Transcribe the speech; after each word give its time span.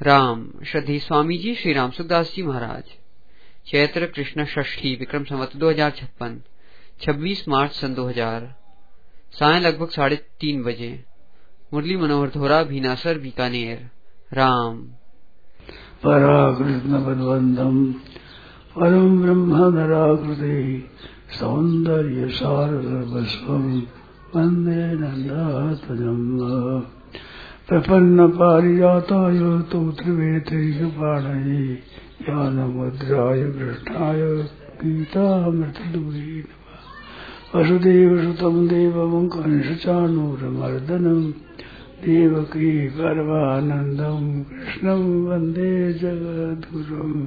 राम, 0.00 0.50
श्रद्धि 0.66 0.98
स्वामी 0.98 1.36
जी 1.38 1.54
श्री 1.54 1.72
राम 1.72 1.90
सुखदास 1.90 2.32
जी 2.36 2.42
महाराज। 2.42 2.82
चैत्र 3.70 4.06
कृष्ण 4.06 4.44
षष्ठी, 4.44 4.94
विक्रम 4.96 5.24
संवत, 5.24 5.56
दो 5.56 5.70
हज़ार 5.70 5.90
छप्पन, 5.90 6.40
छब्बीस 7.00 7.48
मार्च 7.48 7.72
सन 7.72 7.94
दो 7.94 8.06
हज़ार। 8.08 8.54
साय 9.38 9.60
लगभग 9.60 9.88
साढ़े 9.88 10.16
तीन 10.16 10.62
बजे। 10.62 11.04
मुरली 11.74 11.96
मनोहर 11.96 12.28
धोरा 12.28 12.62
भीनासर 12.62 13.18
बीकानेर। 13.18 13.78
राम। 14.32 14.76
पराकृष्ण 16.04 17.00
पदबंधम 17.04 17.92
परम 18.76 19.22
ब्रह्म 19.22 19.62
नराकृति 19.78 20.90
सौंदर्य 21.38 22.28
सार 22.28 22.68
सर्वस्वम 22.82 23.80
वंदे 24.36 24.84
नंदातजम 24.94 26.20
प्रपन्न 27.68 28.26
पारिजाताय 28.38 29.38
तो 29.70 29.78
त्रिवेत्रपाणये 29.98 31.62
ज्ञानमुद्राय 32.24 33.40
कृष्णाय 33.54 34.20
गीतामृतदूरे 34.82 36.34
वसुदेवसुतं 37.54 38.56
देवं 38.70 39.24
कंसचाणूरमर्दनम् 39.34 41.24
देवकी 42.04 42.70
गर्वानन्दम् 42.98 44.28
कृष्णं 44.50 45.02
वंदे 45.26 45.72
जगद्गुरुम् 46.02 47.24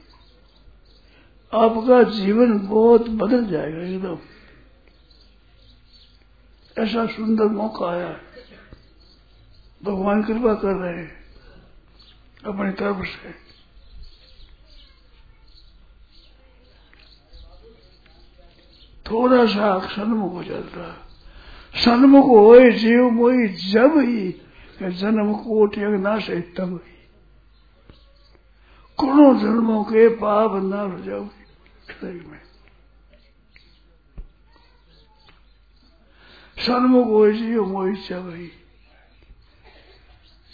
आपका 1.53 2.03
जीवन 2.11 2.59
बहुत 2.59 3.09
बदल 3.19 3.45
जाएगा 3.47 3.81
एकदम। 3.85 4.17
ऐसा 6.79 7.05
सुंदर 7.05 7.45
मौका 7.45 7.89
आया। 7.89 8.19
भगवान 9.83 10.23
कृपा 10.23 10.53
कर 10.53 10.73
रहे 10.73 11.03
हैं। 11.03 11.25
अपनी 12.45 12.71
तरफ़ 12.71 13.05
से। 13.05 13.45
थोड़ा 19.11 19.45
सा 19.45 19.87
सन्मुख 19.87 20.31
हो 20.31 20.43
जाता 20.43 21.07
सन्मुख 21.75 22.25
हो 22.25 22.71
जीव 22.71 23.09
मोई, 23.09 23.47
जब 23.47 23.97
ही 23.97 24.41
जन्म 24.91 25.33
कोट 25.33 25.77
ना 25.77 26.19
से 26.19 26.41
तब 26.41 26.81
ही। 26.85 26.95
करोड़ों 28.99 29.39
जन्मों 29.39 29.83
के 29.83 30.09
पाप 30.09 30.51
ना 30.63 30.81
हो 30.81 30.99
जाओ 30.99 31.27
में। 32.03 32.44
सन्मुख 36.59 37.07
हो 37.07 37.31
जीव 37.31 37.65
मोह 37.65 37.89
इच्छा 37.89 38.17
वही 38.17 38.51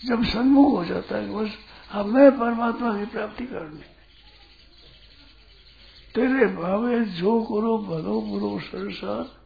जब 0.05 0.23
सन्मुख 0.23 0.77
हो 0.77 0.85
जाता 0.85 1.15
है, 1.15 1.35
बस 1.35 1.49
हमें 1.91 2.39
परमात्मा 2.39 2.97
की 2.97 3.05
प्राप्ति 3.05 3.45
करनी। 3.45 3.81
तेरे 6.15 6.45
भावे 6.45 7.05
जो 7.05 7.43
करो, 7.43 7.77
भलो 7.77 8.21
बुरो 8.21 8.59
संसार 8.59 9.41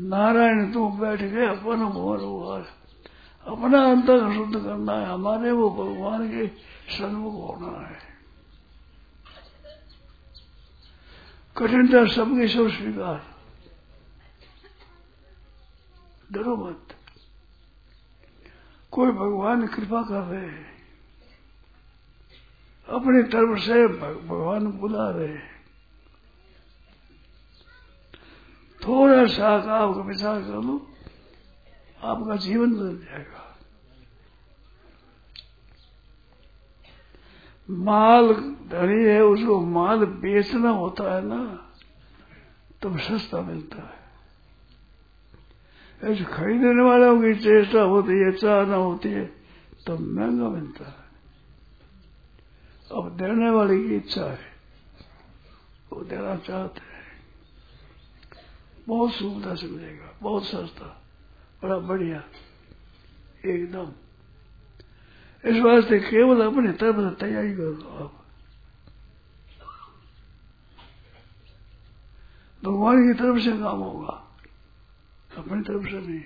नारायण, 0.00 0.72
तू 0.72 0.88
बैठ 0.88 1.22
गए 1.22 1.46
अपन 1.46 1.76
मोहर 1.76 2.18
उहार 2.18 2.66
अपना 3.46 3.84
अंतर 3.84 4.34
शुद्ध 4.34 4.54
करना 4.54 4.92
है। 4.92 5.06
हमारे 5.06 5.50
वो 5.50 5.70
भगवान 5.70 6.28
के 6.28 6.46
सन्मुख 6.98 7.34
होना 7.34 7.88
है। 7.88 7.98
कठिनता 11.56 12.06
सबके 12.06 12.48
सब 12.48 12.68
स्वीकार। 12.68 13.27
डरो 16.32 16.56
मत 16.56 16.94
कोई 18.92 19.10
भगवान 19.10 19.66
कृपा 19.66 20.02
कर 20.02 20.20
रहे 20.20 20.46
हैं। 20.46 20.66
अपनी 22.88 23.22
तरफ़ 23.22 23.58
से 23.58 23.86
भगवान 23.86 24.66
बुला 24.66 25.10
रहे 25.10 25.26
हैं। 25.26 25.58
थोड़ा 28.82 29.26
सा 29.26 29.48
आपका 29.48 30.00
विचार 30.00 30.40
कर 30.40 30.62
लो, 30.62 30.90
आपका 32.02 32.36
जीवन 32.36 32.74
बदल 32.74 32.98
जाएगा। 32.98 33.44
माल 37.70 38.34
धनी 38.68 39.04
है, 39.04 39.22
उसको 39.24 39.60
माल 39.60 40.04
बेचना 40.04 40.70
होता 40.70 41.14
है 41.14 41.22
ना, 41.24 41.70
तब 42.82 42.98
सस्ता 42.98 43.40
मिलता 43.40 43.82
है। 43.82 43.97
ऐसे 46.04 46.24
खरीदने 46.24 46.82
वालों 46.82 47.20
की 47.22 47.34
चेष्टा 47.34 47.80
होती 47.80 48.12
है, 48.12 48.32
चाहना 48.32 48.76
होती 48.76 49.08
है 49.08 49.24
तो 49.86 49.98
महँगा 49.98 50.48
मिलता 50.48 50.84
है। 50.84 51.08
अब 52.92 53.16
देने 53.16 53.50
वाले 53.50 53.78
की 53.78 53.96
इच्छा 53.96 54.24
है, 54.24 54.52
वो 55.92 56.04
देना 56.04 56.36
चाहते 56.36 56.80
हैं। 56.80 56.98
बहुत 58.88 59.12
सुविधा 59.12 59.54
से 59.54 59.66
मिलेगा, 59.66 60.14
बहुत 60.22 60.44
सस्ता, 60.44 61.02
बड़ा 61.62 61.78
बढ़िया, 61.78 62.22
एकदम। 63.46 63.92
इस 65.44 65.62
वास्ते 65.62 65.98
केवल 66.00 66.46
अपने 66.46 66.72
तरफ़ 66.72 66.96
से 66.96 67.14
तैयारी 67.14 67.52
करो 67.54 68.04
आप। 68.04 68.24
भगवान 72.64 73.06
की 73.06 73.18
तरफ़ 73.18 73.38
से 73.38 73.50
काम 73.50 73.78
होगा। 73.78 74.24
अपनी 75.38 75.62
तरफ़ 75.62 75.84
से 75.84 76.00
नहीं। 76.00 76.22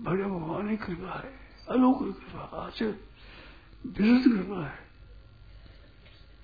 भगवान 0.00 0.30
भगवान 0.30 0.68
की 0.68 0.76
कृपा 0.76 1.14
है 1.14 1.32
अलौकिक 1.70 2.14
कृपा 2.16 2.42
आज 2.58 2.82
विरुद्ध 2.82 4.24
कृपा 4.24 4.64
है 4.66 4.78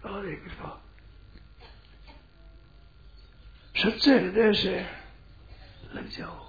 अरे 0.07 0.35
कृपा। 0.37 0.71
सच्चे 3.75 4.19
हृदय 4.19 4.53
से 4.55 4.77
लग 5.95 6.09
जाओ। 6.09 6.45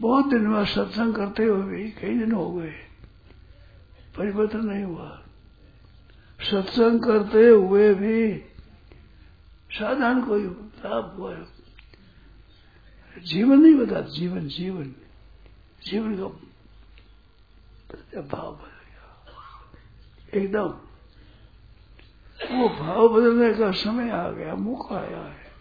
बहुत 0.00 0.26
दिन 0.26 0.50
बाद 0.52 0.66
सत्संग 0.66 1.14
करते 1.14 1.44
हुए 1.44 1.62
भी 1.66 1.90
कई 1.90 2.18
दिन 2.18 2.32
हो 2.32 2.50
गए, 2.52 2.70
परिवर्तन 4.16 4.64
नहीं 4.66 4.84
हुआ। 4.84 5.10
सत्संग 6.40 7.02
करते 7.04 7.46
हुए 7.46 7.92
भी 7.94 8.16
साधारण 9.70 10.24
कोई 10.24 10.46
लाभ 10.84 11.16
हुआ 11.16 11.46
जीवन 13.22 13.58
नहीं 13.58 13.74
बता 13.74 14.00
जीवन 14.00 14.48
जीवन। 14.48 14.94
जीवन 15.84 16.16
का 16.16 16.24
भाव 18.20 18.52
बदल 18.52 18.64
गया। 18.64 20.42
एकदम। 20.42 20.80
वो 22.56 22.68
भाव 22.68 23.08
बदलने 23.08 23.54
का 23.54 23.72
समय 23.72 24.10
आ 24.10 24.30
गया, 24.30 24.54
मौका 24.54 24.96
आया 24.96 25.22
है। 25.22 25.52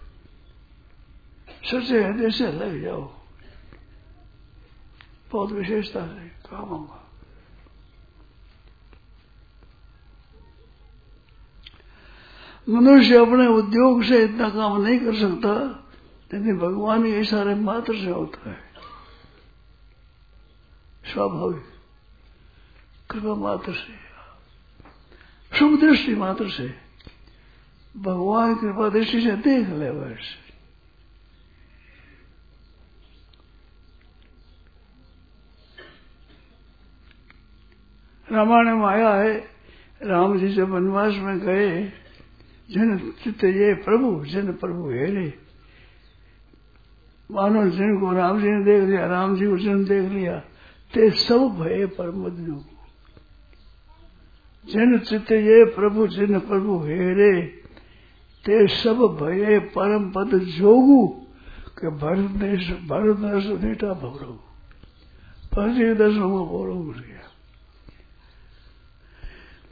सच्चे 1.64 2.04
हृदय 2.04 2.32
से 2.32 2.52
लग 2.52 2.82
जाओ। 2.82 3.14
बहुत 5.32 5.52
विशेषता 5.52 6.04
है, 6.04 6.28
काम 6.28 6.60
होगा। 6.60 7.01
मनुष्य 12.70 13.16
अपने 13.16 13.48
उद्योग 13.48 14.04
से 14.04 14.24
इतना 14.24 14.50
काम 14.50 14.82
नहीं 14.82 15.00
कर 15.00 15.16
सकता 15.16 15.78
लेकिन 16.34 16.58
भगवान 16.58 17.04
के 17.04 17.20
इशारे 17.20 17.56
मात्र 17.56 17.94
से 17.94 18.10
होता 18.10 18.50
है। 18.50 18.58
स्वाभाविक। 21.14 21.64
कृपा 23.12 23.36
मात्र 23.36 23.74
से। 23.74 24.12
शुभ 25.58 25.80
दृष्टि 25.80 26.16
मात्र 26.16 26.50
से। 26.50 26.76
भगवान 27.98 28.56
कृपा 28.56 28.90
दृष्टि 28.90 29.22
से 29.22 29.32
देख 29.32 29.70
ले 29.70 29.90
वैसे। 29.90 30.42
रामायण 38.36 38.78
में 38.78 38.86
आया 38.86 39.14
है, 39.14 39.34
राम 40.04 40.40
जी 40.40 40.50
जब 40.50 40.70
वनवास 40.70 41.14
में 41.14 41.40
गए। 41.40 42.01
जन 42.72 42.98
चित्त 43.24 43.44
ये 43.44 43.74
प्रभु 43.84 44.10
जन 44.26 44.52
प्रभु 44.56 44.90
हेरे 44.90 45.28
मानो 47.30 47.64
जिनको 47.70 48.12
राम 48.14 48.40
जी 48.42 48.48
ने 48.48 48.64
देख 48.64 48.84
लिया 48.84 49.06
राम 49.08 49.36
जी 49.36 49.48
को 49.48 49.58
जन 49.58 49.84
देख 49.86 50.12
लिया 50.12 50.38
ते 50.94 51.10
सब 51.18 51.48
भय 51.60 51.86
पर 51.98 52.12
मदनु 52.14 52.60
जन 54.66 54.98
चित्त 55.00 55.32
ये 55.32 55.64
प्रभु 55.76 56.08
जिन 56.08 56.40
प्रभु 56.42 56.78
हेरे 56.84 57.34
ते 58.46 58.68
सब 58.74 59.00
भय 59.22 59.60
परम 59.76 60.10
पद 60.12 60.38
जोगु 60.52 61.02
के 61.78 61.90
भरत 61.98 62.32
देश 62.40 62.72
भरत 62.88 63.18
दर्श 63.20 63.46
बेटा 63.62 63.94
भवरो 63.96 64.40
भरत 65.56 65.98
दर्शन 65.98 66.20
बोलो 66.48 66.76
गया 66.84 67.30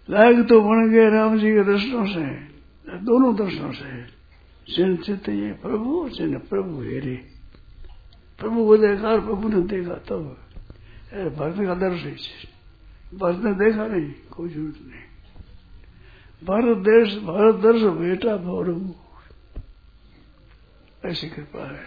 लायक 0.09 0.45
तो 0.49 0.61
बन 0.61 0.89
गए 0.91 1.09
राम 1.09 1.37
जी 1.39 1.51
के 1.53 1.63
दर्शनों 1.63 2.05
से 2.05 2.48
दोनों 2.89 3.35
दर्शनों 3.35 3.71
से 3.71 4.97
चित्त 4.97 5.29
ये 5.29 5.51
प्रभु, 5.53 6.09
जिन 6.09 6.37
प्रभु 6.39 6.81
हेरे 6.81 7.15
प्रभु 8.39 8.65
को 8.65 8.77
देखा 8.77 9.07
और 9.07 9.21
प्रभु 9.21 9.49
ने 9.49 9.61
देखा 9.61 9.93
तब। 9.93 10.37
भरत 11.37 11.55
का 11.57 11.75
दर्श 11.75 12.03
भरत 13.13 13.43
ने 13.43 13.53
देखा 13.53 13.85
नहीं, 13.87 14.11
कोई 14.31 14.49
ज़रूरत 14.49 14.77
नहीं। 14.81 15.05
भारत 16.43 16.77
देश, 16.77 17.15
भारत 17.23 17.55
दर्श, 17.55 17.81
बेटा 17.81 18.35
भौरव 18.37 18.93
ऐसी 21.05 21.29
कृपा 21.29 21.65
है। 21.71 21.85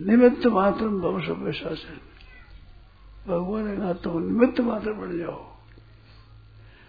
निमित्त 0.00 0.46
मात्र 0.46 0.88
भव 0.88 1.20
सब 1.22 1.50
शासन 1.52 2.00
भगवान 3.28 3.92
तुम 3.94 4.22
निमित्त 4.22 4.60
मात्र 4.60 4.92
बन 4.92 5.18
जाओ। 5.18 5.42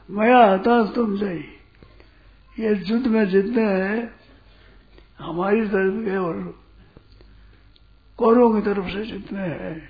मया 0.09 0.39
हताश 0.45 0.95
तुम 0.95 1.17
जाई 1.17 1.43
ये 2.59 2.83
युद्ध 2.85 3.07
में 3.07 3.29
जितने 3.29 3.63
हैं, 3.63 4.15
हमारी 5.19 5.61
तरफ़ 5.61 6.05
के 6.05 6.17
और 6.17 6.59
कौरों 8.17 8.53
की 8.53 8.61
तरफ़ 8.61 8.85
से 8.85 9.05
जितने 9.05 9.39
हैं, 9.39 9.89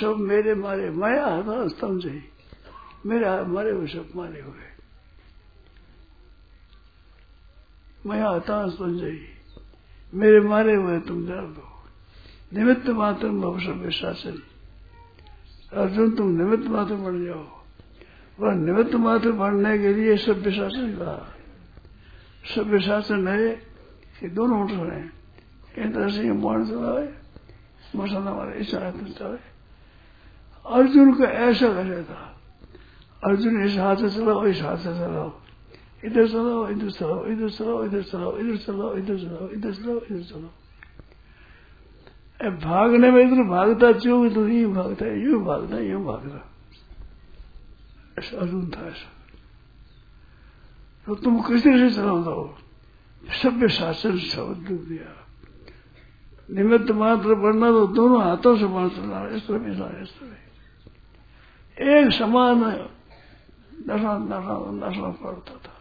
सब 0.00 0.16
मेरे 0.16 0.54
मारे 0.54 0.90
मया 0.90 1.26
हताश 1.26 1.72
तुम 1.80 2.00
जाई 2.00 2.22
मेरे 3.06 3.42
मारे 3.42 3.70
हुए 3.70 3.86
सब 3.86 4.12
मारे 4.16 4.40
हुए। 4.40 4.62
मैं 8.06 8.36
हताश 8.36 8.76
बन 8.80 8.98
जाई 8.98 9.28
मेरे 10.14 10.40
मारे 10.40 10.74
हुए 10.74 11.00
तुम 11.00 11.26
डर 11.26 11.42
दो। 11.42 11.84
निमित्त 12.58 12.86
मात्र 12.86 13.28
भव 13.28 13.60
सब 13.60 13.90
शासन। 13.90 14.42
अर्जुन, 15.72 16.16
तुम 16.16 16.28
निमित्त 16.28 16.64
मात्र 16.64 16.94
बन 16.94 17.24
जाओ। 17.26 17.61
वह 18.38 18.54
निमित्त 18.56 18.94
मात्र 18.96 19.32
बनने 19.32 19.78
के 19.78 19.92
लिए 19.94 20.16
सभ्य 20.18 20.50
शासन 20.52 20.88
का 20.96 21.12
सभ्य 22.44 22.78
शासन 22.80 23.28
है 23.28 23.50
कि 24.20 24.28
दोनों 24.30 24.62
उठो 24.64 24.84
है। 24.84 25.02
एक 25.74 25.94
तरह 25.94 26.08
से 26.08 26.30
मौन 26.32 26.64
चलावे 26.66 27.08
मौसम 27.96 28.28
हमारे 28.28 28.58
इस 28.60 28.74
हाथ 28.74 28.92
में 28.94 29.12
चलावे। 29.12 29.38
अर्जुन 30.66 31.12
का 31.14 31.26
ऐसा 31.42 31.68
करे 31.74 32.02
था, 32.02 32.20
अर्जुन 33.22 33.62
इस 33.62 33.76
हाथ 33.78 33.96
से 33.96 34.08
चलाओ, 34.10 34.46
इस 34.46 34.62
हाथ 34.62 34.76
से 34.78 34.92
चलाओ। 34.94 35.32
इधर 36.04 36.26
चलाओ 36.28 36.68
इधर 36.68 36.90
चलाओ 36.90 37.26
इधर 37.26 37.48
चलाओ 37.50 37.84
इधर 37.84 38.02
चलाओ 38.02 38.36
इधर 38.38 38.56
चलाओ 38.56 38.96
इधर 38.96 39.16
चलाओ 39.16 39.48
इधर 39.48 39.72
चलाओ 39.72 39.98
इधर 40.00 40.22
चलाओ। 40.22 40.50
भागने 42.60 43.10
में 43.10 43.22
इधर 43.22 43.42
भागता 43.48 43.92
क्यों 43.92 44.30
तो 44.30 44.46
यूँ 44.48 44.72
भागता 44.74 45.04
है 45.04 45.20
यूँ 45.22 45.44
भागता 45.44 45.78
यूँ 45.80 46.04
भागता। 46.04 46.38
ऐसा 48.16 48.38
अर्जुन 48.38 48.70
था 48.70 48.86
ऐसा 48.88 49.10
तो 51.06 51.14
तुम 51.16 51.40
तरह 51.42 51.88
से 51.88 51.94
चलाओ 51.94 52.22
दो 52.22 52.36
सभ्य 53.24 53.68
शासन 53.70 54.18
शब्द 54.20 54.70
दिया 54.88 55.10
निमित्त 56.48 56.90
मात्र 56.92 57.34
बढ़ना 57.34 57.68
तो 57.70 57.86
दोनों 57.94 58.22
हाथों 58.22 58.56
से 58.58 58.66
बाढ़ 58.66 58.88
चलना 58.90 59.18
इस 59.36 59.46
तरह 59.46 59.58
भी 59.58 59.70
इस 60.02 60.12
तरह 60.18 60.36
एक 61.92 62.12
समान 62.12 62.60
दर्शन 63.88 64.28
दर्शन 64.28 64.78
दर्शन 64.80 65.12
पड़ता 65.22 65.54
था 65.58 65.74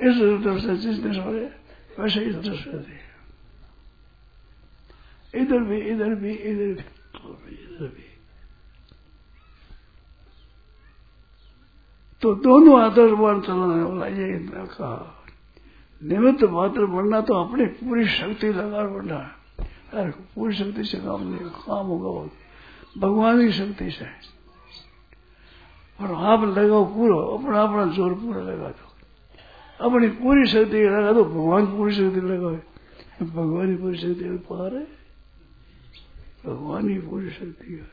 इस 0.00 0.16
तरफ़ 0.44 0.58
से 0.60 0.76
जिस 0.78 0.96
दिन 1.02 1.14
हो 1.16 1.30
वैसे 1.98 2.20
ही 2.20 2.32
दृश्य 2.32 2.78
थे 2.78 3.04
इधर 5.34 5.60
भी 5.64 5.78
इधर 5.92 6.14
भी 6.14 6.32
इधर 6.32 6.82
भी 7.24 7.54
इधर 7.54 7.86
भी 7.86 8.05
तो 12.22 12.34
दोनों 12.34 12.80
आदर्श 12.80 13.12
वर्ण 13.12 13.40
चलाने 13.40 13.82
वाला 13.82 14.06
ये 14.06 14.38
कहा 14.54 15.12
निमित्त 16.02 16.44
मात्र 16.44 16.86
बनना 16.86 17.20
तो 17.20 17.34
अपनी 17.34 17.66
पूरी 17.66 18.06
शक्ति 18.06 18.48
लगा 18.52 18.84
बढ़ना 18.84 19.16
है। 19.16 19.30
अरे, 19.92 20.10
पूरी 20.10 20.54
शक्ति 20.54 20.84
से 20.84 20.98
काम 20.98 21.22
नहीं, 21.22 21.38
काम 21.38 21.86
होगा 21.86 22.30
भगवान 22.98 23.40
की 23.40 23.52
शक्ति 23.52 23.90
से। 23.90 24.04
और 26.00 26.14
आप 26.14 26.58
लगाओ 26.58 26.84
पूरा, 26.84 27.16
अपना 27.16 27.62
अपना 27.62 27.94
ज़ोर 27.94 28.14
पूरा 28.14 28.40
लगा 28.40 28.68
दो। 28.68 28.86
अपनी 29.88 30.08
पूरी 30.08 30.46
शक्ति 30.46 30.88
लगा 30.88 31.12
दो, 31.12 31.24
भगवान 31.24 31.66
पूरी 31.66 31.94
शक्ति 31.94 32.20
लगाओ। 32.20 32.56
भगवान 33.26 33.76
की 33.76 33.82
पूरी 33.82 33.96
शक्ति 33.96 34.24
पार 34.24 34.74
है। 34.74 34.86
भगवान 36.46 36.88
की 36.88 36.98
पूरी 36.98 37.30
शक्ति 37.30 37.72
है। 37.72 37.90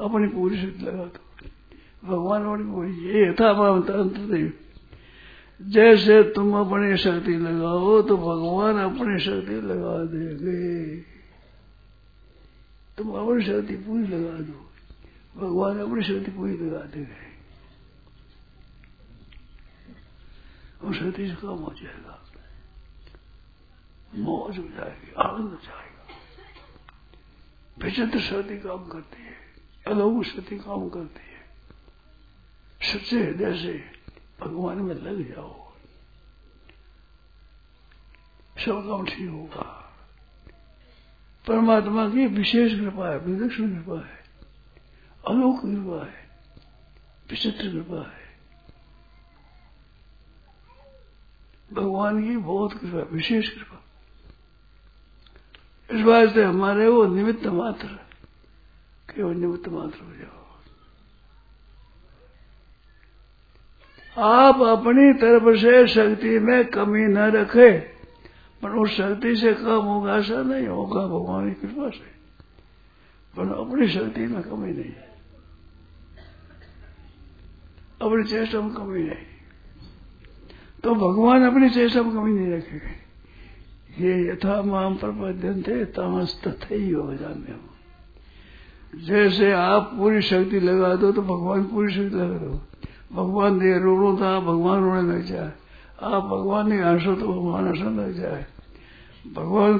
अपनी 0.00 0.26
पूरी 0.28 0.56
शक्ति 0.56 0.86
लगा 0.86 1.04
दो। 1.04 1.23
भगवान 2.04 2.42
अपनी 2.42 2.64
पूरी 2.72 2.92
ये 3.08 3.32
था 3.32 3.52
तंत्र 3.80 4.52
जैसे 5.60 6.22
तुम 6.22 6.54
अपनी 6.56 6.96
शक्ति 6.96 7.36
लगाओ 7.36 8.02
तो 8.02 8.16
भगवान 8.16 8.76
अपनी 8.78 9.18
शक्ति 9.18 9.54
लगा 9.54 9.96
देंगे। 10.04 10.96
तुम 12.98 13.10
अपनी 13.10 13.44
शक्ति 13.44 13.76
पूरी 13.76 14.02
लगा 14.02 14.38
दो। 14.38 14.58
भगवान 15.36 15.78
अपनी 15.78 16.02
शक्ति 16.02 16.30
पूरी 16.30 16.52
लगा 16.52 16.78
देंगे। 16.78 17.22
और 20.84 20.94
शक्ति 20.94 21.28
से 21.28 21.34
काम 21.34 21.58
हो 21.58 21.72
जाएगा। 21.74 22.20
मौज 24.16 24.58
हो 24.58 24.64
जाएगी, 24.64 25.12
आनंद 25.18 25.50
हो 25.50 25.58
जाएगा। 25.64 26.04
विचित्र 27.84 28.20
शक्ति 28.20 28.56
काम 28.58 28.88
करती 28.88 29.22
है 29.22 29.34
अलग 29.86 30.22
शक्ति 30.24 30.56
काम 30.56 30.88
करती 30.88 31.20
है। 31.20 31.33
सच्चे 32.84 33.24
हृदय 33.24 33.58
से 33.58 33.90
भगवान 34.40 34.76
में 34.76 34.94
लग 34.94 35.34
जाओ। 35.34 35.64
सब 38.58 38.88
काम 38.88 39.06
ठीक 39.06 39.30
होगा। 39.30 39.80
परमात्मा 41.48 42.08
की 42.08 42.26
विशेष 42.26 42.72
कृपा 42.72 43.10
है, 43.10 43.18
विलक्षण 43.18 43.74
कृपा 43.74 44.06
है। 44.06 44.24
अलोक 45.28 45.62
कृपा 45.62 46.06
है, 46.06 46.30
विचित्र 47.30 47.70
कृपा 47.70 48.10
है। 48.10 48.24
भगवान 51.72 52.28
की 52.28 52.36
बहुत 52.36 52.72
कृपा, 52.72 52.98
विशेष 53.12 53.48
कृपा। 53.48 53.80
इस 55.92 56.00
बात 56.00 56.34
से 56.34 56.44
हमारे 56.44 56.88
वो 56.88 57.06
निमित्त 57.06 57.46
मात्र, 57.46 57.86
केवल 59.14 59.36
निमित्त 59.36 59.68
मात्र 59.68 60.04
हो 60.04 60.12
जाओ। 60.12 60.43
आप 64.18 64.60
अपनी 64.62 65.12
तरफ़ 65.12 65.56
से 65.56 65.86
शक्ति 65.86 66.38
में 66.38 66.64
कमी 66.64 67.06
न 67.06 67.18
रखे। 67.18 67.70
पर 68.62 68.70
उस 68.70 68.90
शक्ति 68.90 69.36
से 69.36 69.52
कम 69.54 69.80
होगा, 69.82 70.16
ऐसा 70.16 70.42
नहीं 70.42 70.66
होगा, 70.66 71.00
भगवान 71.00 71.52
की 71.52 71.60
कृपा 71.60 71.88
से। 71.88 72.12
पर 73.36 73.52
अपनी 73.60 73.88
शक्ति 73.88 74.26
में 74.26 74.42
कमी 74.42 74.72
नहीं 74.72 74.92
अपनी 78.02 78.24
चेष्टा 78.24 78.60
में 78.60 78.74
कमी 78.74 79.02
नहीं। 79.02 79.26
तो 80.84 80.94
भगवान 80.94 81.42
अपनी 81.42 81.70
चेष्टा 81.70 82.02
में 82.02 82.12
कमी 82.12 82.32
नहीं 82.32 82.52
रखेंगे। 82.52 83.04
ये 84.04 84.32
यथा 84.32 84.62
माम 84.62 84.96
थे 85.62 85.84
तमस 85.84 86.40
तथे 86.44 86.74
ही 86.74 86.90
हो 86.90 87.14
जाने 87.14 87.52
जैसे 89.00 89.52
आप 89.52 89.92
पूरी 89.98 90.22
शक्ति 90.22 90.60
लगा 90.60 90.94
दो 90.94 91.12
तो 91.12 91.22
भगवान 91.22 91.64
पूरी 91.64 91.92
शक्ति 91.94 92.16
लगा 92.16 92.38
दो। 92.38 92.60
भगवान 93.12 93.58
दे 93.58 93.78
रोड़ो 93.78 94.16
था, 94.16 94.40
भगवान 94.40 94.82
रोने 94.82 95.12
लग 95.12 95.22
जाए। 95.22 95.52
आप 96.02 96.22
भगवान 96.22 96.68
ने 96.68 96.82
हंसो 96.82 97.14
तो 97.14 97.26
भगवान 97.28 97.68
हंसन 97.68 98.00
लग 98.00 98.12
जाए। 98.12 98.46
भगवान 99.32 99.78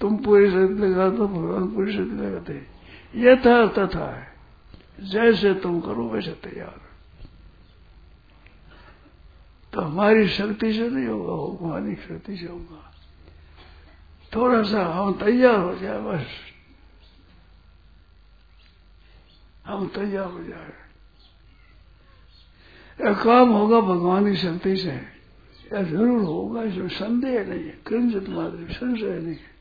तुम 0.00 0.16
पूरी 0.16 0.46
शक्ति 0.46 0.86
लगा 0.86 1.10
तो 1.10 1.28
भगवान 1.28 1.68
पूरी 1.74 1.92
शक्ति 1.92 2.16
लगाते। 2.16 2.52
ये 3.14 3.36
था, 3.36 3.66
तथा 3.66 4.16
है 4.16 4.26
जैसे 5.00 5.54
तुम 5.54 5.80
करो, 5.80 6.08
वैसे 6.08 6.30
तैयार। 6.30 6.80
तो 9.72 9.80
हमारी 9.80 10.28
शक्ति 10.28 10.72
से 10.72 10.90
नहीं 10.90 11.06
होगा, 11.06 11.32
भगवान 11.54 11.94
की 11.94 12.02
शक्ति 12.02 12.36
से 12.36 12.46
होगा। 12.46 12.92
थोड़ा 14.36 14.62
सा 14.62 14.84
हम 14.86 15.12
तैयार 15.12 15.58
हो 15.58 15.74
जाए, 15.74 16.00
बस। 16.00 16.26
हम 19.66 19.86
तैयार 19.88 20.26
हो 20.26 20.42
जाए। 20.44 20.89
काम 23.06 23.48
होगा 23.48 23.80
भगवान 23.80 24.30
की 24.30 24.36
शक्ति 24.36 24.76
से? 24.76 24.90
या 25.72 25.82
ज़रूर 25.82 26.22
होगा? 26.22 26.62
इसमें 26.62 26.88
संदेह 26.88 27.44
नहीं 27.44 27.64
है। 27.64 27.80
किंचित 27.88 28.28
मात्र 28.28 28.72
संशय 28.72 29.18
नहीं 29.18 29.34
है। 29.34 29.60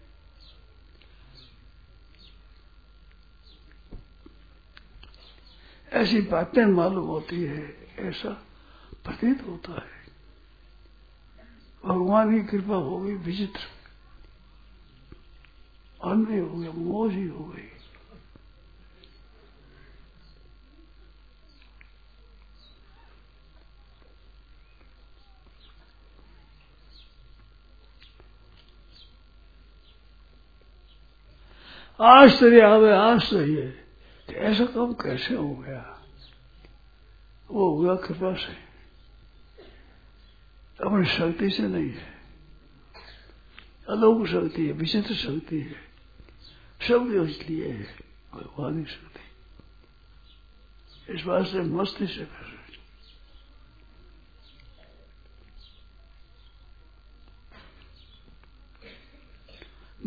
ऐसी 5.93 6.21
बातें 6.21 6.65
मालूम 6.65 7.07
होती 7.07 7.43
है, 7.43 7.87
ऐसा 7.99 8.29
प्रतीत 9.05 9.43
होता 9.47 9.71
है। 9.71 9.99
भगवान 11.85 12.41
की 12.41 12.47
कृपा 12.47 12.75
हो 12.75 12.99
गई 12.99 13.13
विचित्र। 13.13 13.59
अन्य 16.03 16.39
हो 16.39 16.59
गया 16.59 16.71
मोज 16.71 17.11
ही 17.13 17.27
हो 17.27 17.45
गई 17.45 17.78
आश्चर्य 32.01 32.61
आवे 32.61 32.91
आश्चर्य। 32.91 33.85
कि 34.27 34.35
ऐसा 34.35 34.65
काम 34.65 34.93
कैसे 34.93 35.35
हो 35.35 35.55
गया? 35.55 36.03
वो 37.51 37.75
हुआ 37.75 37.95
कृपा 37.95 38.35
से। 38.35 38.69
अपनी 40.85 41.05
शक्ति 41.05 41.49
से 41.49 41.63
नहीं 41.63 41.89
है। 41.89 42.17
अलौक 43.89 44.27
शक्ति 44.27 44.65
है, 44.65 44.71
विचित्र 44.71 45.15
शक्ति 45.15 45.61
है। 45.61 45.75
सब 46.87 47.27
इसलिए 47.29 47.71
है, 47.71 47.83
भगवान 48.33 48.83
की 48.83 48.91
शक्ति। 48.91 49.19
इस 51.13 51.23
बात 51.25 51.47
से 51.47 51.59
मस्ती 51.59 52.07
से 52.07 52.25
कर 52.25 52.58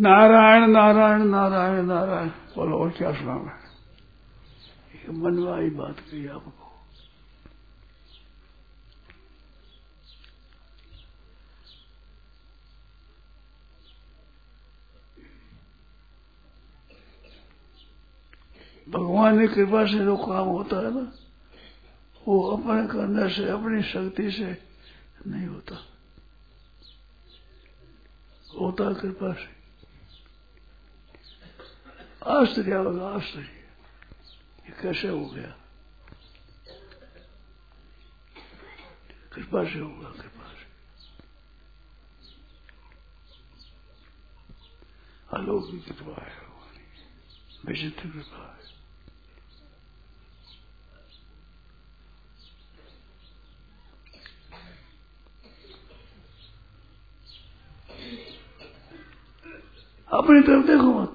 नारायण 0.00 0.70
नारायण 0.70 1.22
नारायण 1.22 1.84
नारायण। 1.84 2.28
बोलो, 2.28 2.78
और 2.78 2.90
क्या 2.90 3.12
सुना 3.12 3.58
मनवाई 5.10 5.70
बात 5.70 6.00
कही 6.00 6.26
आपको। 6.26 6.86
भगवान 18.88 19.48
की 19.48 19.54
कृपा 19.54 19.86
से 19.86 19.98
जो 19.98 20.16
काम 20.16 20.48
होता 20.48 20.76
है 20.76 20.94
ना, 20.94 21.12
वो 22.28 22.56
अपने 22.56 22.86
करने 22.86 23.28
से, 23.28 23.48
अपनी 23.50 23.82
शक्ति 23.82 24.30
से 24.30 24.58
नहीं 25.26 25.46
होता। 25.46 25.74
होता 28.60 28.92
कृपा 28.92 29.32
से। 29.32 29.61
आश्चर्य 32.22 32.74
होगा 32.74 33.06
आश्चर्य 33.08 34.72
कैसे 34.82 35.08
हो 35.08 35.24
गया 35.26 35.54
कृपा 39.32 39.64
से 39.64 39.78
होगा 39.78 40.10
कृपा 40.12 40.48
से 40.50 40.66
अलौकिक 45.36 45.84
कृपा 45.84 46.22
है 46.22 46.40
विचित्र 47.66 48.08
कृपा 48.08 48.44
है 48.44 48.70
अपनी 60.08 60.40
तरफ़ 60.42 60.66
देखो 60.66 60.92
मत 60.92 61.11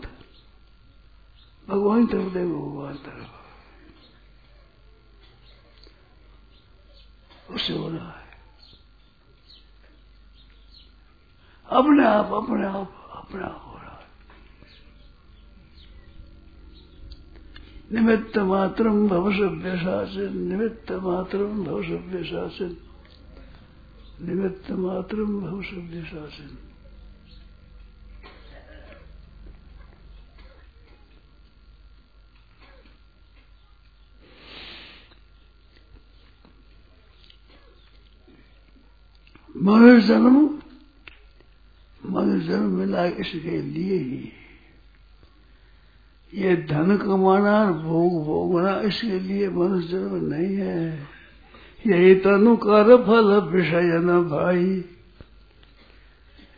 भगवान 2.15 2.95
तरफ़ 2.95 3.37
उससे 7.53 7.73
हो 7.73 7.89
रहा 7.89 8.11
है। 8.11 8.27
अपने 11.69 12.05
आप 12.05 12.25
अपने 12.25 12.65
आप 12.65 13.09
अपने 13.11 13.43
आप 13.43 13.63
हो 13.67 13.73
रहा 13.73 13.99
है। 13.99 14.07
निमित्त 17.91 18.37
मात्रम 18.37 19.07
भव 19.07 19.31
सभ्य 19.31 19.77
शासन, 19.77 20.37
निमित्त 20.37 20.91
मात्रम 20.91 21.63
भव 21.63 21.83
सभ्य 21.83 22.23
शासन, 22.23 22.77
निमित्त 24.21 24.71
मात्रम 24.71 25.41
भव 25.41 25.63
सभ्य 25.63 26.03
शासन। 26.03 26.66
मनुष्य 39.67 40.07
जन्म 40.07 40.59
मनुष्य 42.05 42.47
जन्म 42.47 42.69
मिला 42.69 43.05
इसके 43.05 43.61
लिए 43.61 43.97
ही 43.97 44.31
ये 46.33 46.55
धन 46.55 46.97
कमाना 46.97 47.65
और 47.65 47.73
भोग 47.73 48.25
भोगना 48.25 48.81
इसके 48.81 49.19
लिए 49.19 49.49
मनुष्य 49.49 49.87
जन्म 49.87 50.33
नहीं 50.33 50.55
है। 50.55 51.07
यही 51.87 52.15
तनु 52.15 52.55
कर 52.55 52.97
फल 52.97 53.49
विषय 53.51 53.97
न 54.03 54.23
भाई। 54.23 54.85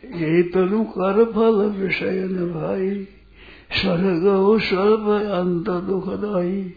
यही 0.06 0.44
तनु 0.44 0.84
कर 0.84 1.26
फल 1.26 1.82
विषय 1.82 2.28
न 2.32 2.52
भाई। 2.54 3.08
स्वर्ग 3.82 4.60
स्वर्ग 4.62 5.26
अंत 5.26 5.70
दुखदाई 5.70 6.74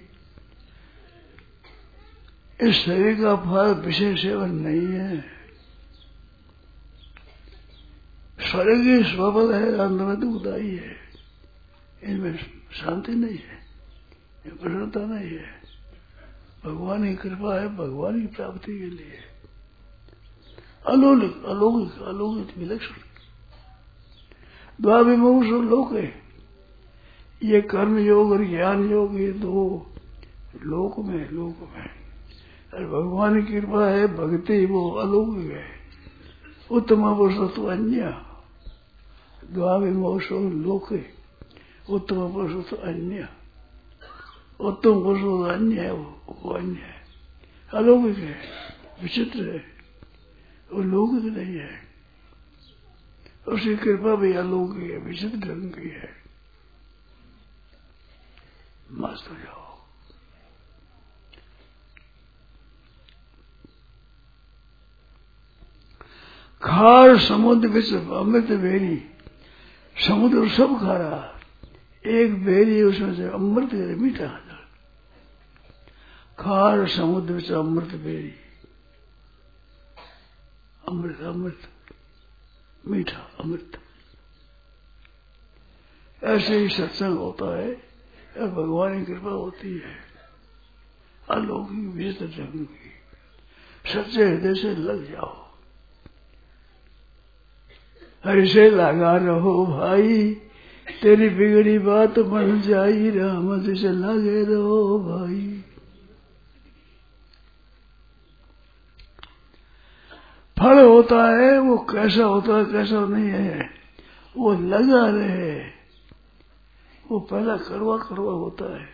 इस 2.62 2.74
शरीर 2.76 3.14
का 3.20 3.36
फल 3.36 3.82
विषय 3.86 4.16
सेवन 4.16 4.50
नहीं 4.50 4.86
है। 4.86 5.41
स्वर्ग 8.50 9.06
स्वबल 9.06 9.54
है 9.54 9.78
अंत 9.78 10.00
में 10.00 10.20
दुखदाई 10.20 10.70
है। 10.70 10.96
इनमें 12.04 12.38
शांति 12.72 13.12
नहीं 13.12 13.38
है 13.38 13.62
प्रसन्नता 14.46 15.00
नहीं 15.00 15.30
है। 15.30 15.62
भगवान 16.64 17.08
की 17.08 17.16
कृपा 17.16 17.60
है, 17.60 17.76
भगवान 17.76 18.20
की 18.20 18.26
प्राप्ति 18.26 18.78
के 18.78 18.86
लिए। 18.86 19.12
अलौलिक 20.86 21.44
अलौकिक 21.44 22.02
अलौकिक 22.02 22.58
विलक्षण। 22.58 22.94
द्वाभिमुख 24.80 25.44
लोक 25.44 25.92
है। 25.92 26.22
ये 27.42 27.60
कर्म 27.60 27.98
योग 27.98 28.30
और 28.30 28.44
ज्ञान 28.44 28.90
योग, 28.90 29.20
ये 29.20 29.32
दो 29.32 29.86
लोक 30.62 30.98
में 30.98 31.30
लोक 31.30 31.68
में। 31.76 31.90
और 32.74 32.86
भगवान 32.86 33.44
की 33.44 33.60
कृपा 33.60 33.86
है, 33.86 34.06
भक्ति 34.06 34.66
वो 34.66 34.90
अलौकिक 34.90 35.52
है। 35.52 35.64
उत्तम 36.70 37.16
पुरुष 37.16 37.56
तो 37.56 37.66
अन्य। 37.66 38.31
द्वाभिमोषो 39.52 40.38
लोक 40.50 40.92
उत्तम 41.90 42.32
पुरुष 42.32 42.68
तो 42.70 42.76
अन्य 42.76 43.28
उत्तम 44.60 45.02
पुरुष 45.02 45.20
तो 45.20 45.42
अन्य 45.42 45.80
है 45.80 45.92
वो, 45.92 46.22
वो 46.42 46.50
अन्य। 46.50 46.78
है 46.78 47.00
अलौकिक 47.74 48.18
है 48.18 48.36
विचित्र 49.02 49.48
है 49.48 49.64
वो 50.72 50.82
लौकिक 50.82 51.24
नहीं 51.32 51.56
है। 51.56 51.70
उसकी 53.48 53.76
कृपा 53.76 54.14
भी 54.14 54.32
अलौकिक 54.32 54.90
है 54.90 54.98
विचित्र 54.98 55.38
ढंग 55.38 55.70
की 55.72 55.88
है। 55.88 56.10
मस्त 58.92 59.30
हो 59.30 59.36
जाओ 59.36 59.60
खार 66.62 67.18
समुद्र 67.18 67.68
विश्व 67.68 68.14
अमृत 68.14 68.50
बेरी 68.60 68.96
समुद्र 69.96 70.48
सब 70.48 70.80
खा 70.80 70.96
रहा। 70.96 71.40
एक 72.06 72.44
बेरी 72.44 72.82
उसमें 72.82 73.14
से 73.14 73.24
अमृत 73.24 73.72
मीठा 73.72 74.38
खार 76.38 76.88
समुद्र 76.88 77.40
से 77.40 77.54
अमृत 77.54 77.88
बेरी। 77.88 78.34
अमृत 80.88 81.20
अमृत, 81.20 81.60
मीठा 82.86 83.30
अमृत। 83.40 83.78
ऐसे 86.24 86.58
ही 86.58 86.68
सत्संग 86.68 87.18
होता 87.18 87.58
है 87.58 87.74
और 88.40 88.50
भगवान 88.50 89.04
की 89.04 89.12
कृपा 89.12 89.30
होती 89.30 89.78
है। 89.78 89.98
अलौकिक 91.30 91.78
विचित्र 91.78 92.26
जन्म 92.26 92.64
की। 92.64 92.92
सच्चे 93.92 94.24
हृदय 94.24 94.54
से 94.54 94.76
लग 94.76 95.12
जाओ। 95.12 95.41
ऐसे 98.26 98.70
लगा 98.70 99.16
रहो 99.16 99.66
भाई। 99.66 100.34
तेरी 101.02 101.28
बिगड़ी 101.28 101.78
बात 101.78 102.18
बन 102.18 102.60
जाई 102.60 103.10
राम 103.10 103.62
से 103.62 103.72
लगे 103.72 104.44
रहो 104.44 104.98
भाई। 104.98 105.64
फल 110.58 110.84
होता 110.84 111.24
है, 111.36 111.58
वो 111.58 111.76
कैसा 111.78 112.24
होता 112.24 112.56
है, 112.56 112.64
कैसा 112.64 113.00
नहीं 113.06 113.28
है, 113.28 113.70
वो 114.36 114.52
लगा 114.52 115.06
रहे। 115.08 115.60
वो 117.10 117.18
पहला 117.20 117.56
करवा 117.56 117.96
करवा 117.98 118.32
होता 118.32 118.76
है, 118.76 118.88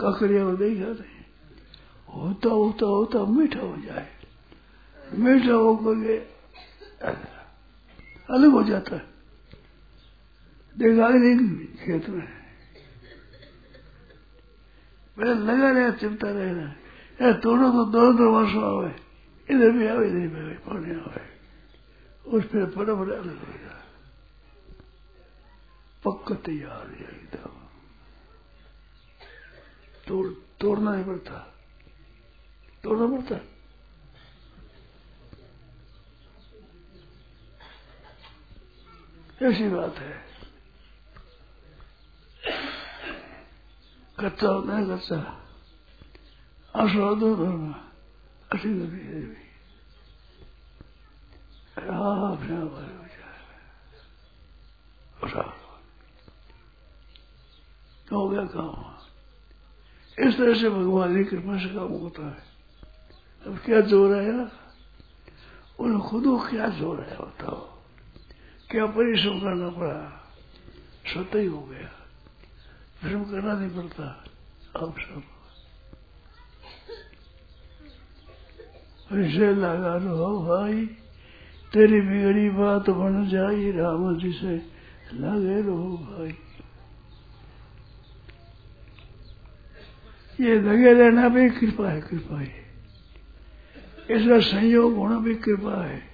काकड़िया 0.00 0.44
वो 0.44 0.52
नहीं 0.52 0.76
जाते 0.76 1.04
होता 2.14 2.48
होता 2.48 2.86
होता, 2.86 3.24
मीठा 3.24 3.60
हो 3.60 3.76
जाए। 3.76 4.08
मीठा 5.14 5.52
होकर 5.52 6.26
अलग 8.32 8.50
हो 8.50 8.62
जाता 8.64 8.96
है। 8.96 9.04
देखा 10.76 11.08
नहीं 11.08 11.66
खेत 11.76 12.08
में 12.08 12.26
पहले 15.16 15.34
लगा 15.46 15.70
रहे, 15.70 15.90
चिंता 15.92 15.98
चिपता 16.00 16.28
रहना 16.30 17.32
तोड़ो 17.40 17.66
तो 17.70 17.82
दो 17.92 18.02
दो 18.12 18.26
वर्ष 18.32 18.54
आवे 18.64 18.92
इधर 19.48 19.70
भी 19.70 19.86
आवे 19.86 20.06
इधर 20.08 20.26
भी 20.28 20.40
आवे 20.40 20.54
पानी 20.64 20.90
आवे 20.96 21.24
उस 22.26 22.44
पर 22.44 22.64
बड़ा 22.76 22.94
बड़ा 22.94 23.14
अलग 23.14 23.38
हो 23.38 23.52
जाए 23.52 23.80
पक्का 26.04 26.34
तैयार 26.34 26.86
है 26.90 27.04
एकदम। 27.06 27.54
तोड़, 30.06 30.26
तोड़ना 30.60 30.90
नहीं 30.94 31.04
पड़ता। 31.04 31.36
तोड़ना 32.82 33.06
पड़ता 33.06 33.34
ऐसी 39.42 39.68
बात 39.68 39.98
है। 39.98 40.12
कच्चा 44.18 44.48
होता 44.48 44.76
है 44.76 44.84
कच्चा 44.86 45.16
धर्म 47.34 47.74
अच्छी 48.52 48.68
लगी 48.68 49.06
है। 49.06 49.20
भी 52.36 52.54
तो 58.08 58.18
हो 58.20 58.28
गया 58.28 58.44
काम। 58.44 58.84
इस 60.18 60.36
तरह 60.38 60.54
से 60.60 60.70
भगवान 60.70 61.16
की 61.16 61.24
कृपा 61.24 61.58
से 61.58 61.74
काम 61.74 61.92
होता 61.92 62.26
है। 62.26 62.42
अब 63.46 63.58
क्या 63.58 63.80
ज़ोर 63.80 64.16
है 64.16 64.32
उन्हें 65.78 66.00
खुद 66.00 66.26
क्या 66.50 66.68
ज़ोर 66.68 67.00
है 67.00 67.16
बताओ। 67.16 67.71
क्या 68.72 68.86
परिश्रम 68.86 69.40
करना 69.40 69.68
पड़ा? 69.68 70.30
स्वतः 71.06 71.38
ही 71.38 71.46
हो 71.46 71.62
गया। 71.62 71.86
परिश्रम 73.02 73.24
करना 73.24 73.52
नहीं 73.52 73.70
पड़ता। 73.70 74.24
अब 74.76 74.94
सब। 74.98 75.22
ऐसे 79.12 79.54
लगा 79.54 79.96
रहो 79.96 80.40
भाई, 80.40 80.86
तेरी 81.72 82.00
बिगड़ी 82.00 82.50
बात 82.50 82.90
बन 82.90 83.28
जाई 83.28 83.72
राम 83.72 84.18
जी 84.18 84.32
से 84.32 84.56
लगे 85.14 85.62
रहो 85.62 85.96
भाई। 85.96 86.38
ये 90.40 90.54
लगे 90.54 90.92
रहना 90.92 91.28
भी 91.28 91.50
कृपा 91.50 91.88
है 91.88 92.00
कृपा 92.00 92.40
है। 92.40 92.64
इसका 94.10 94.40
संयोग 94.40 94.94
होना 94.94 95.18
भी 95.18 95.34
कृपा 95.34 95.86
है। 95.86 96.11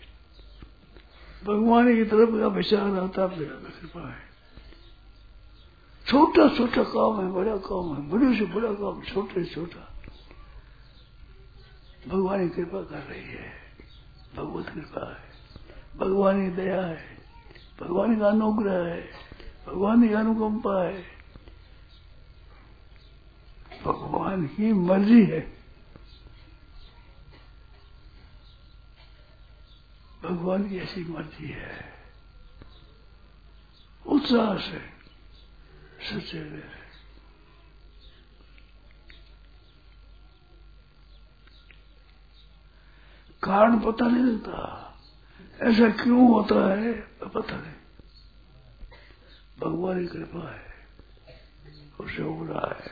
भगवान 1.45 1.97
की 1.97 2.05
तरफ़ 2.05 2.31
का 2.31 2.47
विचार 2.47 3.01
आता 3.01 3.27
कृपा 3.29 4.09
है। 4.11 4.29
छोटा 6.07 6.57
छोटा 6.57 6.83
काम 6.83 7.27
है, 7.27 7.33
बड़ा 7.33 7.57
काम 7.57 7.95
है 7.95 8.11
बड़े 8.11 8.39
से 8.39 8.45
बड़ा 8.45 8.73
काम 8.73 9.03
छोटे 9.03 9.45
से 9.45 9.55
छोटा। 9.55 9.95
भगवान 12.09 12.49
की 12.49 12.57
कृपा 12.57 12.83
कर 12.83 12.99
रही 12.99 13.23
है। 13.23 13.53
भगवत 14.37 14.69
कृपा 14.69 15.15
है। 15.15 15.29
भगवान 15.97 16.51
की 16.51 16.57
दया 16.57 16.83
है। 16.83 17.19
भगवान 17.81 18.21
का 18.21 18.29
अनुग्रह 18.29 18.95
है। 18.95 19.11
भगवान 19.69 20.09
की 20.09 20.15
अनुकंपा 20.15 20.85
है। 20.85 21.03
भगवान 23.85 24.47
की 24.47 24.73
मर्ज़ी 24.73 25.25
है। 25.25 25.58
भगवान 30.23 30.69
की 30.69 30.77
ऐसी 30.77 31.05
मर्ज़ी 31.05 31.49
है। 31.49 31.93
उत्साह 34.07 34.59
से 34.59 34.79
सच्चे 36.11 36.79
कारण 43.43 43.79
पता 43.79 44.07
नहीं 44.07 44.25
लगता 44.25 44.85
ऐसा 45.61 46.03
क्यों 46.03 46.29
होता 46.29 46.81
है, 46.81 46.93
पता 47.35 47.57
नहीं। 47.57 47.73
भगवान 49.59 50.01
की 50.01 50.07
कृपा 50.07 50.53
है, 50.55 50.75
उसे 52.01 52.23
हो 52.23 52.47
रहा 52.47 52.77
है। 52.81 52.91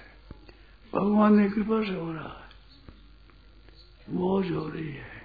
भगवान 0.95 1.49
की 1.49 1.55
कृपा 1.55 1.85
से 1.85 1.95
हो 1.95 2.13
रहा 2.13 2.41
है। 2.41 2.51
मौज 4.11 4.51
हो 4.51 4.69
रही 4.69 4.93
है। 4.93 5.16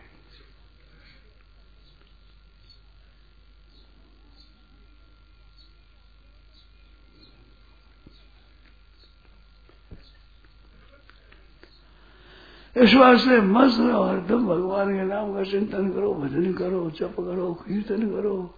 इस 12.77 12.93
वास्ते 12.93 13.41
मस्त 13.41 13.79
रहो, 13.79 14.03
हरदम 14.03 14.47
भगवान 14.47 14.93
के 14.93 15.03
नाम 15.03 15.33
का 15.33 15.43
चिंतन 15.43 15.91
करो, 15.91 16.13
भजन 16.13 16.53
करो, 16.53 16.91
जप 16.91 17.15
करो, 17.19 17.53
कीर्तन 17.53 18.09
करो। 18.09 18.55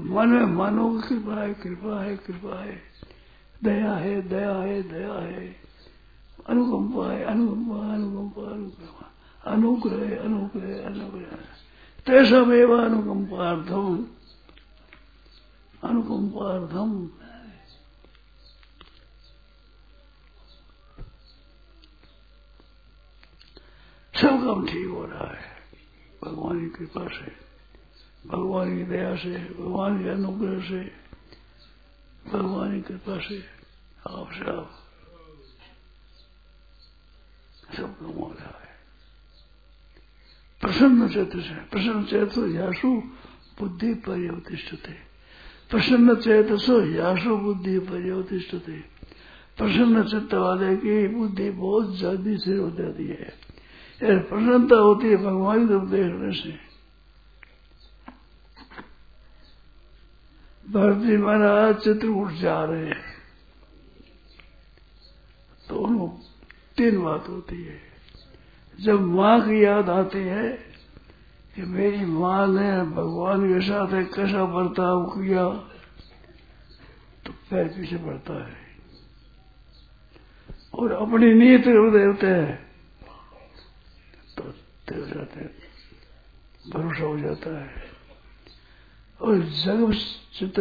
मन 0.00 0.28
में 0.28 0.46
मानो 0.46 1.02
कृपा 1.08 1.42
है 1.42 1.54
कृपा 1.54 2.02
है 2.02 2.16
कृपा 2.16 2.62
है। 2.62 2.78
दया 3.64 3.92
है 3.92 4.28
दया 4.28 4.52
है 4.52 4.82
दया 4.82 5.12
है। 5.12 5.56
अनुकंपा 6.48 7.12
है, 7.12 7.24
अनुकंपा 7.24 7.94
अनुकंपा 7.94 8.50
अनुकंपा। 8.50 9.06
अनुग्रह 9.50 10.20
अनुग्रह 10.20 10.86
अनुग्रह 10.86 11.36
तेषमेव 12.06 12.78
अनुकंपार्थम। 12.78 14.06
अनुकंपार्थम। 15.84 17.10
सब 24.20 24.44
काम 24.44 24.66
ठीक 24.66 24.88
हो 24.88 25.04
रहा 25.04 25.28
है 25.28 25.48
भगवान 26.24 26.58
की 26.60 26.68
कृपा 26.76 27.06
से 27.08 27.32
भगवान 28.26 28.76
की 28.76 28.84
दया 28.90 29.14
से 29.16 29.34
भगवान 29.56 30.02
के 30.02 30.08
अनुग्रह 30.10 30.60
से 30.68 30.80
भगवान 32.24 32.72
की 32.72 32.80
कृपा 32.88 33.18
से 33.28 33.38
आप 34.08 34.32
से 34.32 34.50
आप 34.50 34.70
सब 37.76 37.98
काम 37.98 38.12
हो 38.12 38.28
रहा 38.30 38.58
है 38.58 38.68
प्रसन्न 40.60 41.08
चैत्र 41.08 41.40
से 41.40 41.54
प्रसन्न 41.70 42.04
चैत्र 42.06 42.48
यासु 42.54 42.90
बुद्धि 43.60 43.92
पर्यवतिष्ठते 44.06 44.96
प्रसन्न 45.70 46.14
चैत्र 46.20 46.56
सो 46.58 46.80
यासु 46.86 47.36
बुद्धि 47.38 47.78
पर्यवतिष्ठते 47.88 48.78
प्रसन्न 49.58 50.02
चित्त 50.08 50.34
वाले 50.36 50.76
की 50.76 50.96
बुद्धि 51.14 51.50
बहुत 51.50 51.96
जल्दी 51.98 52.36
से 52.38 52.56
हो 52.56 52.70
जाती 52.72 53.06
है 53.08 53.32
प्रसन्नता 54.02 54.76
होती 54.76 55.08
है, 55.08 55.16
भगवान 55.16 55.68
को 55.68 55.86
देखने 55.86 56.32
से। 56.34 56.70
भरती 60.70 61.16
महाराज 61.16 61.76
चित्रकूट 61.76 62.32
जा 62.32 62.64
रहे 62.64 62.86
हैं। 62.86 63.02
दोनों 65.68 66.08
तीन 66.76 67.02
बात 67.02 67.28
होती 67.28 67.64
है। 67.64 67.80
जब 68.80 69.00
माँ 69.00 69.40
की 69.40 69.64
याद 69.64 69.90
आती 69.90 70.18
है 70.18 70.48
कि 71.54 71.62
मेरी 71.62 72.04
माँ 72.04 72.46
ने 72.46 72.82
भगवान 72.82 73.54
के 73.54 73.60
साथ 73.60 73.94
एक 73.94 74.14
कैसा 74.14 74.44
बर्ताव 74.44 75.04
किया 75.04 75.48
तो 77.26 77.32
पैर 77.32 77.68
पीछे 77.68 77.96
बढ़ता 77.96 78.46
है। 78.46 78.56
और 80.74 80.92
अपनी 80.92 81.34
नीयत 81.34 81.64
देते 81.66 82.26
हैं। 82.26 82.69
तो 84.94 85.00
हो, 85.00 85.06
जाते 85.06 85.40
हैं। 85.40 85.50
भरोसा 86.70 87.04
हो 87.04 87.18
जाता 87.18 87.60
है। 87.60 87.70
और 89.20 89.38
जग 89.38 89.92
चित्त 90.38 90.54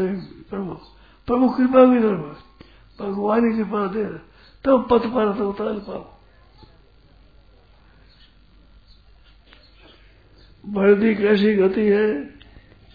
प्रभु। 0.49 0.73
प्रभु 1.27 1.49
कृपा 1.49 1.85
भी 1.85 1.99
तरफ़ 1.99 2.49
भगवान 3.03 3.51
की 3.51 3.57
कृपा 3.57 3.87
दे 3.87 4.05
तब 4.63 4.87
पथ 4.91 4.99
पर 4.99 5.37
तो 5.37 5.49
उतार 5.49 5.73
पाओ। 5.73 6.19
बढ़ती 10.65 11.15
कैसी 11.15 11.53
गति 11.53 11.81
है? 11.81 12.39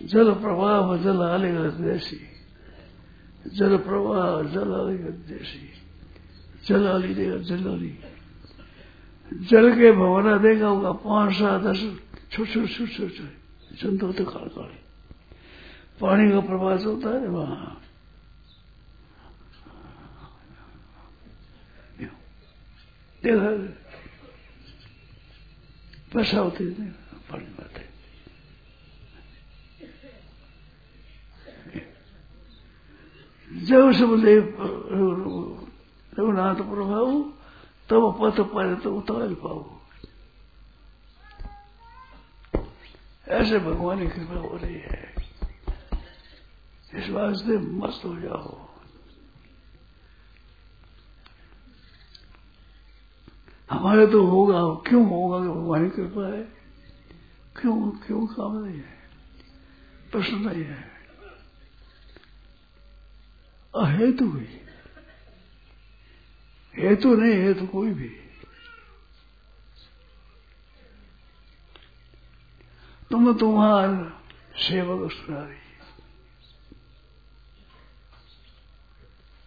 जल 0.02 0.34
प्रवाह, 0.34 0.96
जल 0.96 1.22
आलेगत 1.22 1.74
जैसी 1.74 2.20
जल 3.46 3.78
प्रवाह, 3.78 4.42
जल 4.42 4.74
आलेगत 4.74 5.28
जैसी 5.28 5.70
जल 6.66 6.86
आली 6.86 7.14
देगा 7.14 7.36
जल 7.36 7.72
आली 7.72 7.98
जल 9.32 9.70
के 9.74 9.90
भवना 9.92 10.36
देगा 10.38 10.66
होगा 10.66 10.92
पाँच 11.00 11.32
सात 11.34 11.60
दस 11.62 11.80
छोटे 12.32 12.52
छोटे 12.52 12.68
छोटे 12.68 13.08
छोटे 13.08 13.76
जंतु 13.76 14.06
होते 14.06 14.24
काल 14.24 14.48
काले 14.54 14.82
पानी 16.00 16.30
का 16.30 16.40
प्रवास 16.40 16.84
होता 16.84 17.08
है 17.10 17.28
वहाँ 17.28 17.80
देखा 23.22 23.50
पैसा 26.12 26.38
होती 26.38 26.64
है 26.64 26.88
पानी 27.28 27.44
में 27.44 27.64
आते 27.64 27.82
जब 33.50 33.92
समझे 33.92 34.34
रघुनाथ 36.12 36.60
प्रभाव 36.64 37.08
तब 37.90 38.18
पथ 38.22 38.40
पर 38.40 38.74
तो 38.74 38.96
उतार 38.96 39.34
पाओ। 39.34 39.80
ऐसे 43.28 43.58
भगवान 43.58 44.00
की 44.00 44.06
कृपा 44.06 44.34
हो 44.34 44.56
रही 44.56 44.74
है। 44.74 45.14
इस 46.94 47.10
वास्ते 47.10 47.58
मस्त 47.58 48.04
हो 48.04 48.20
जाओ। 48.20 48.68
हमारे 53.70 54.06
तो 54.06 54.26
होगा, 54.26 54.60
क्यों 54.90 55.08
होगा 55.08 55.40
कि 55.40 55.48
भगवान 55.48 55.90
की 55.90 55.96
कृपा 55.96 56.36
है? 56.36 56.42
क्यों 57.60 57.90
क्यों 57.90 58.26
काम 58.26 58.64
नहीं 58.64 58.76
है? 58.76 58.98
प्रश्न 60.12 60.34
नहीं 60.34 60.64
है। 60.64 60.90
अहेतु 63.76 64.24
ही। 64.38 64.63
हेतु 66.78 67.14
नहीं 67.14 67.32
है 67.32 67.54
तो 67.54 67.66
कोई 67.66 67.90
भी। 67.90 68.08
तुम 73.10 73.38
तुम्हार 73.38 74.20
सेवक 74.56 75.12
सुनारी। 75.12 75.56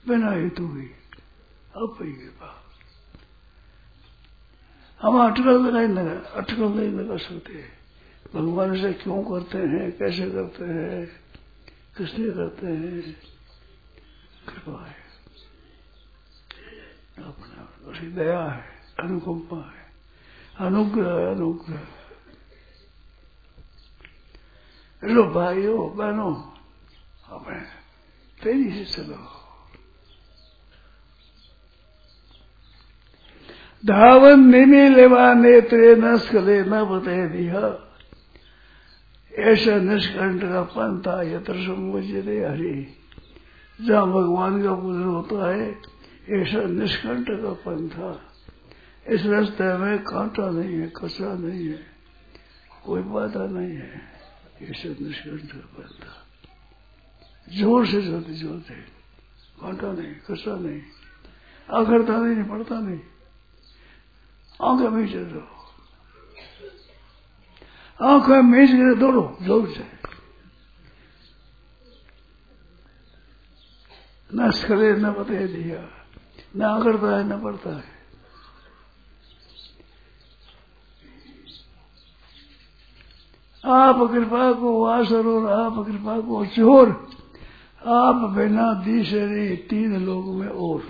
बिना 0.07 0.31
हेतु 0.31 0.67
ही 0.67 0.87
अब 1.75 1.97
कृपा 1.99 2.63
हम 5.01 5.31
अटकल 5.31 5.61
नहीं 5.61 5.87
लगा, 5.87 6.29
अटकल 6.29 6.63
नहीं 6.63 6.91
लगा 6.91 7.17
सकते। 7.17 7.69
भगवान 8.33 8.81
से 8.81 8.93
क्यों 8.93 9.23
करते 9.23 9.57
हैं, 9.57 9.91
कैसे 9.97 10.31
करते 10.31 10.65
हैं, 10.65 11.07
किसने 11.97 12.29
करते 12.31 12.67
हैं? 12.67 13.13
कृपा 14.47 14.85
है। 14.85 15.06
अपना 17.17 17.89
उसकी 17.89 18.07
दया 18.13 18.41
है 18.41 18.63
अनुकंपा 18.99 19.57
है 19.57 19.85
अनुग्रह 20.67 21.31
अनुग्रह 21.31 21.85
लो 25.03 25.23
भाइयों 25.33 25.79
बहनों 25.97 26.33
अपने 27.29 27.59
तेज़ी 28.37 28.83
से 28.85 29.03
चलो 29.03 29.17
धावन 33.83 34.39
निमी 34.49 34.87
लेवा 34.89 35.33
नेत्रे 35.35 35.95
न 35.95 36.17
स्कले 36.17 36.61
न 36.65 36.83
बते 36.89 37.17
दिया 37.29 37.61
ऐसा 39.33 39.75
निष्कंठ 39.79 40.41
का 40.43 40.61
पंथा 40.73 41.21
यत्र 41.23 41.53
समुचरे 41.65 42.37
हरि 42.41 42.75
जहाँ 43.79 44.05
भगवान 44.07 44.61
का 44.63 44.73
पूजन 44.75 45.03
होता 45.05 45.49
है 45.49 45.69
ऐसा 46.27 46.59
निष्कंठ 46.59 47.27
का 47.29 47.53
पंथा। 47.53 48.33
इस 49.07 49.25
रास्ते 49.25 49.77
में 49.77 50.03
कांटा 50.03 50.49
नहीं 50.49 50.75
है, 50.75 50.87
कचरा 50.87 51.33
नहीं 51.33 51.67
है, 51.67 51.79
कोई 52.83 53.01
बाधा 53.01 53.45
नहीं 53.45 53.75
है। 53.75 54.01
ऐसा 54.61 54.89
निष्कंठ 54.89 55.51
का 55.51 55.59
पंथा। 55.77 56.25
ज़ोर 57.57 57.85
से 57.87 58.01
चलते 58.01 58.39
चलते 58.39 58.73
कांटा 59.61 59.91
नहीं, 59.91 60.13
कचरा 60.13 60.55
नहीं। 60.55 60.81
आखिरता 61.69 62.17
नहीं, 62.17 62.43
पड़ता 62.43 62.79
नहीं। 62.79 62.99
आँखें 64.61 64.89
मीच 64.89 65.13
दो 65.15 65.41
आँखें 67.99 68.41
मीच 68.41 68.69
के 68.69 68.95
दौड़ो, 68.95 69.37
ज़ोर 69.41 69.67
से। 69.69 69.85
न 74.35 74.51
स्खले 74.51 74.91
न 74.91 75.11
बते 75.11 75.47
दिया। 75.47 75.96
न 76.57 77.17
है 77.17 77.23
न 77.23 77.41
पड़ता 77.41 77.69
है। 77.69 77.97
आप 83.65 83.95
कृपा 84.11 84.53
को 84.53 84.85
वासर 84.85 85.25
और 85.25 85.51
आप 85.51 85.85
कृपा 85.85 86.19
को 86.19 86.45
चोर, 86.45 86.89
आप 87.87 88.15
बिना 88.15 88.73
तीसरे 88.73 89.55
तीन 89.55 90.05
लोग 90.05 90.25
में 90.25 90.47
और। 90.47 90.81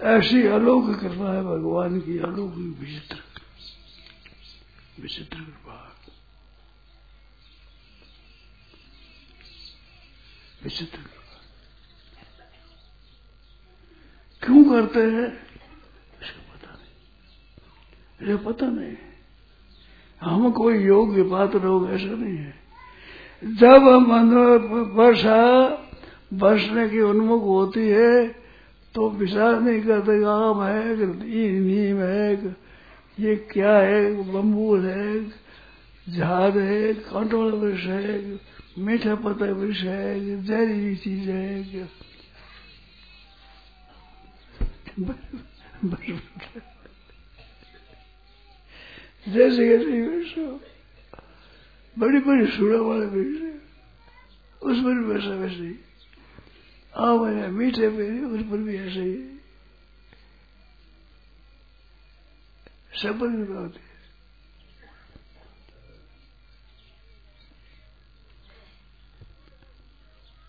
ऐसी 0.00 0.42
अलौकिक 0.42 1.00
कृपा 1.00 1.34
है 1.34 1.42
भगवान 1.42 2.00
की 2.00 2.18
अलौकिक 2.18 2.78
विचित्र। 2.78 3.22
विचित्र 5.02 5.36
कृपा। 5.36 5.96
विचित्र 10.64 10.96
कृपा। 10.96 11.40
क्यों 14.46 14.64
करते 14.64 15.00
हैं? 15.00 15.46
इसको 16.22 16.56
पता 16.56 16.72
नहीं। 16.72 18.28
ये 18.28 18.36
पता 18.36 18.66
नहीं। 18.66 18.96
हम 20.20 20.52
कोई 20.52 20.78
योग्य 20.78 21.22
पात्र 21.22 21.62
लोग, 21.62 21.90
ऐसा 21.90 22.04
नहीं 22.04 22.36
है। 22.36 22.58
जब 23.44 23.82
मन 23.82 24.34
वर्षा 24.92 25.68
बसने 26.34 26.88
की 26.88 27.00
उन्मुख 27.00 27.42
होती 27.42 27.88
है 27.88 28.47
तो 28.94 29.08
विचार 29.10 29.60
नहीं 29.60 29.80
करते 29.82 30.24
आम 30.24 30.62
है 30.62 30.96
नीम 30.96 31.98
है 32.00 32.56
ये 33.18 33.34
क्या 33.52 33.76
है 33.78 34.00
बम्बूल 34.32 34.86
है 34.86 35.08
झाड़ 36.06 36.56
है 36.58 36.92
कंट्रोल 36.94 37.52
वृक्ष 37.52 37.84
है, 37.84 38.38
मीठा 38.78 39.14
पत्ता 39.14 39.46
वृक्ष 39.52 39.80
है, 39.82 40.44
जहरीली 40.44 40.94
चीज़ 40.96 41.30
है। 41.30 41.88
जैसे 49.28 49.68
जैसे 49.68 50.00
वृक्ष 50.02 50.32
बड़ी 51.96 52.18
बड़ी 52.18 52.46
सूढ़ा 52.46 52.80
वाले 52.80 53.06
वृक्ष 53.06 53.40
उस 54.62 54.76
पर 54.76 54.94
भी 54.94 55.04
वैसा 55.04 55.34
वैसे 55.34 55.62
ही। 55.62 55.76
आओ 56.96 57.24
मैंने 57.24 57.48
मीठे 57.48 57.88
पे 57.88 58.24
उस 58.24 58.42
पर 58.42 58.56
भी 58.56 58.76
ऐसे 58.76 59.00
ही। 59.00 59.38
सब 63.02 63.20
पर 63.20 63.28
भी 63.28 63.52
होती 63.52 63.80
है। 63.80 63.88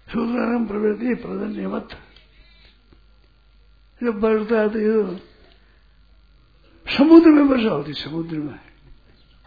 सूत्रारम 0.07 0.67
प्रवृत्ति 0.67 1.15
प्रदन्य 1.15 1.67
मत। 1.67 1.89
जब 4.03 4.19
बढ़ता 4.19 4.59
है 4.59 4.69
तो 4.69 5.17
समुद्र 6.97 7.29
में 7.29 7.43
वर्षा 7.43 7.69
होती, 7.69 7.93
समुद्र 7.93 8.37
में। 8.37 8.59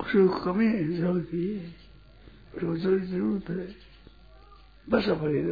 उसको 0.01 0.45
कमी 0.45 0.67
है, 0.67 0.97
जल 0.97 1.21
की। 1.21 1.59
जल 2.55 3.01
की 3.01 3.07
ज़रूरत 3.07 3.51
है। 3.51 3.92
बस 4.91 5.09
अपने 5.09 5.43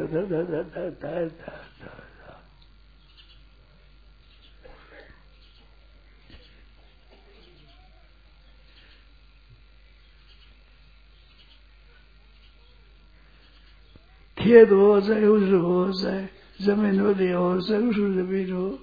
खेत 14.38 14.70
हो 14.70 15.00
जाए 15.00 15.24
उज्र 15.24 15.54
हो 15.54 15.92
जाए, 15.92 16.28
ज़मीन 16.62 17.00
हो 17.00 17.14
दिया 17.14 17.36
हो 17.38 17.60
जाए, 17.60 17.78
उस 17.78 17.96
ज़मीन 17.96 18.52
हो 18.52 18.78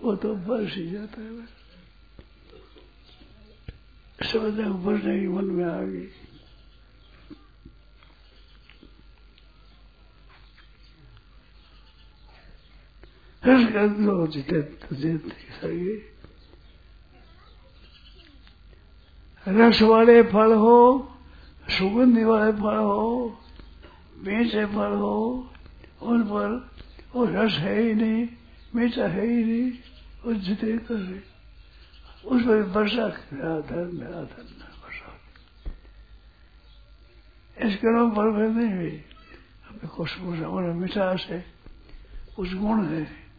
वो 0.00 0.16
तो 0.16 0.34
बरस 0.34 0.74
ही 0.74 0.90
जाता 0.90 1.22
है 1.22 1.30
बस। 1.30 1.48
समझ 4.32 4.52
ऊपर 4.60 5.02
नहीं 5.02 5.28
मन 5.28 5.44
में 5.44 5.64
आ 5.64 5.82
गई। 5.82 6.08
रस 19.48 19.82
वाले 19.82 20.22
फल 20.22 20.52
हो, 20.52 21.08
सुगंधी 21.68 22.24
वाले 22.24 22.52
फल 22.52 22.76
हो, 22.76 23.38
मीठे 24.18 24.66
फल 24.66 24.92
हो, 24.92 25.48
उन 26.02 26.22
पर 26.22 26.70
वो 27.14 27.24
रस 27.24 27.52
है 27.52 27.82
ही 27.82 27.94
नहीं, 27.94 28.28
मीठा 28.74 29.06
है 29.08 29.26
ही 29.26 29.44
नहीं, 29.44 29.72
वो 30.24 30.34
जिते 30.34 30.78
कर 30.78 31.22
उस 32.24 32.42
पर 32.42 32.62
वर्षा 32.62 33.06
मेरा 33.32 33.60
धन 33.60 33.90
मेरा 33.94 34.22
धन 34.22 34.48
वर्षा 34.84 35.16
इसके 37.66 37.88
नाम 37.94 38.10
पर 38.10 38.48
नहीं 38.48 38.76
हुई। 38.76 39.04
हमें 39.68 39.88
खुशबू 39.88 40.36
से 40.36 40.44
हमारा 40.44 40.74
मिठास 40.74 41.26
है 41.30 41.44
कुछ 42.36 42.54
गुण 42.54 42.84
है। 42.86 43.29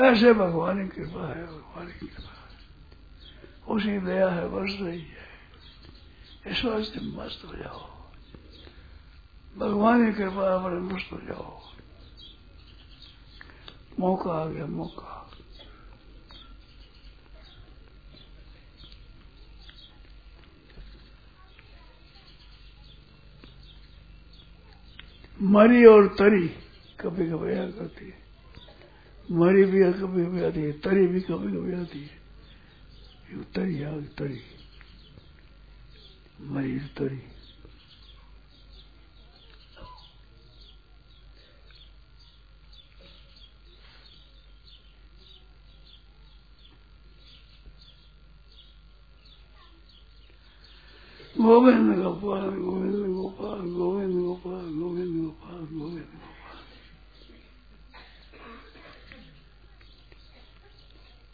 ऐसे 0.00 0.32
भगवान 0.32 0.88
की 0.88 0.96
कृपा 0.96 1.28
है, 1.28 1.46
भगवान 1.46 1.86
की 1.86 2.06
कृपा 2.06 2.32
उसी 3.68 3.98
दया 3.98 4.28
है 4.28 4.48
बरस 4.48 4.76
रही 4.80 5.00
है। 5.00 5.26
इस 6.46 6.64
वास्ते 6.64 7.00
मस्त 7.00 7.44
हो 7.44 7.52
जाओ। 7.56 8.10
भगवान 9.56 10.06
की 10.06 10.18
कृपा 10.18 10.52
है, 10.52 10.64
बड़े 10.64 10.76
मस्त 10.76 11.12
हो 11.12 11.18
जाओ। 11.18 11.60
मौका 14.00 14.30
आ 14.30 14.46
गया, 14.46 14.66
मौका। 14.66 15.30
मरी 25.42 25.84
और 25.84 26.08
तरी 26.08 26.48
कभी 27.00 27.30
कभी 27.30 27.52
आया 27.52 27.70
करती 27.70 28.04
है। 28.04 28.25
मरी 29.28 29.64
भी 29.64 29.80
कभी 29.92 30.24
कभी 30.24 30.42
आती 30.44 30.60
है 30.60 30.72
तरी 30.80 31.06
भी 31.06 31.20
कभी 31.20 31.52
कभी 31.52 31.72
आती 31.74 32.00
है 32.00 33.42
तरी 33.54 33.82
आ 33.82 33.90
तरी 34.18 34.40
मरी 36.46 36.78
तरी 36.98 37.16
गोविंद 51.36 51.90
गोपाल 51.96 52.48
गोविंद 52.58 53.06
गोपाल 53.14 53.60
गोविंद 53.72 54.14
गोपाल 54.14 54.68
गोविंद 54.78 55.16
गोपाल 55.16 55.66
गोविंद 55.74 56.04
गोपाल 56.04 56.34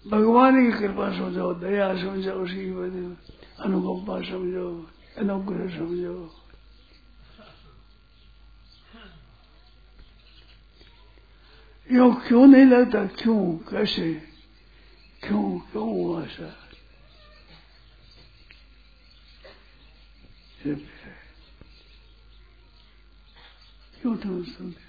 भगवान 0.06 0.72
की 0.72 0.78
कृपा 0.78 1.10
समझो, 1.10 1.54
दया 1.54 1.94
समझो 1.94 2.32
वजह 2.74 3.62
अनुकंपा 3.62 4.20
समझो, 4.20 4.90
अनुग्रह 5.18 5.78
समझो। 5.78 6.38
यो 11.92 12.14
क्यों 12.14 12.46
नहीं 12.46 12.64
लगता? 12.64 13.04
क्यों? 13.06 13.58
कैसे? 13.58 14.14
क्यों? 15.24 15.58
क्यों 15.58 15.92
हुआ 15.92 16.24
ऐसा? 16.24 16.58
क्यों 24.00 24.16
तुम 24.16 24.44
सुनते 24.44 24.80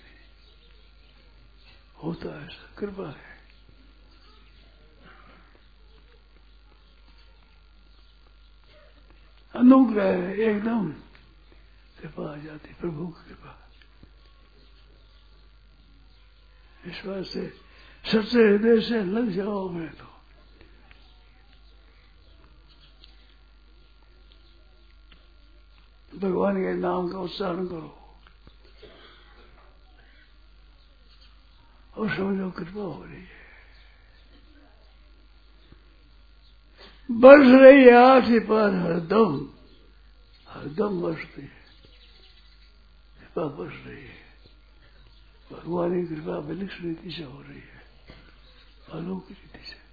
होता 2.03 2.41
है 2.41 2.49
कृपा 2.77 3.09
है। 3.09 3.32
अनुग्रह 9.55 10.31
एकदम। 10.43 10.91
कृपा 11.99 12.33
आ 12.33 12.35
जाती 12.35 12.73
प्रभु 12.73 13.07
की 13.07 13.29
कृपा। 13.29 13.59
बात 16.87 17.25
से, 17.25 17.47
सच्चे 18.05 18.39
हृदय 18.39 18.81
से 18.81 19.03
लग 19.03 19.29
जाओ 19.29 19.69
मैं 19.69 19.95
तो। 19.95 20.05
भगवान 26.19 26.55
के 26.55 26.73
नाम 26.73 27.11
का 27.11 27.19
उच्चारण 27.19 27.67
करो। 27.67 28.19
और 31.97 32.15
समझो 32.15 32.51
कृपा 32.51 32.81
हो 32.81 33.05
रही 33.05 33.15
है। 33.15 33.42
बरस 37.11 37.61
रही 37.61 37.83
है 37.83 37.93
आठ 37.93 38.23
पर 38.23 38.75
हरदम 38.75 39.49
हरदम 40.49 41.01
बरस 41.01 41.17
रही 41.17 41.41
है। 41.41 41.63
कृपा 43.19 43.43
बरस 43.43 43.87
रही 43.87 43.95
है। 43.95 44.23
भगवान 45.51 46.01
की 46.01 46.15
कृपा 46.15 46.39
विलिक्ष 46.39 46.81
रीति 46.81 47.11
से 47.11 47.23
हो 47.23 47.41
रही 47.41 47.55
है। 47.55 47.81
अलौकिक 48.93 49.37
रीति 49.37 49.65
से 49.65 49.83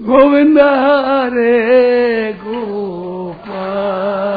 गोविंद 0.00 0.58
हरे 0.58 2.32
गोपाल। 2.32 4.33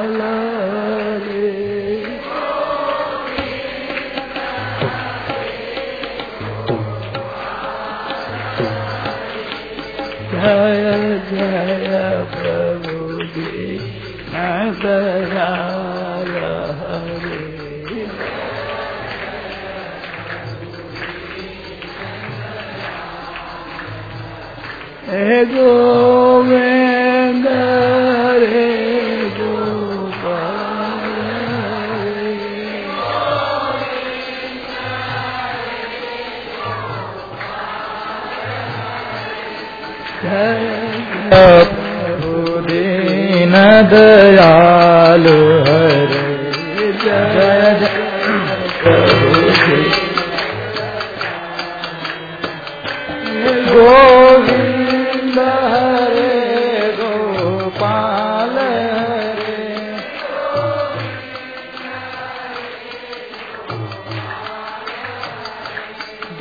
दयाल 43.91 45.25
हरे 45.67 46.25
जय 47.03 47.73
जय 47.81 48.06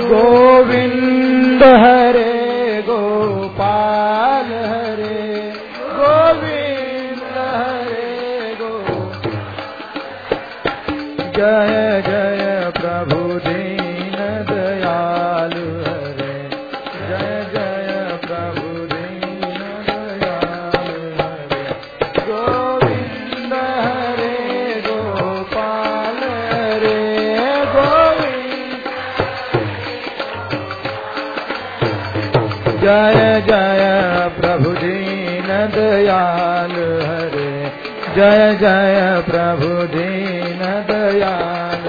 गोविंद 0.08 1.64
हरे, 1.64 2.82
गोपाल 2.82 4.52
हरे। 4.52 5.52
गोविंद 5.82 7.22
हरे, 7.36 8.56
गो 8.60 9.12
जय 11.36 11.85
जय 38.16 38.54
जय 38.60 39.22
प्रभु 39.26 39.66
दीन 39.66 40.60
दयाल। 40.90 41.82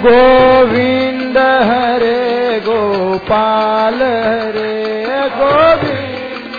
गोविंद 0.00 1.38
हरे 1.38 2.60
गोपाल 2.60 3.94
हरे, 3.94 5.04
गोविंद 5.36 6.54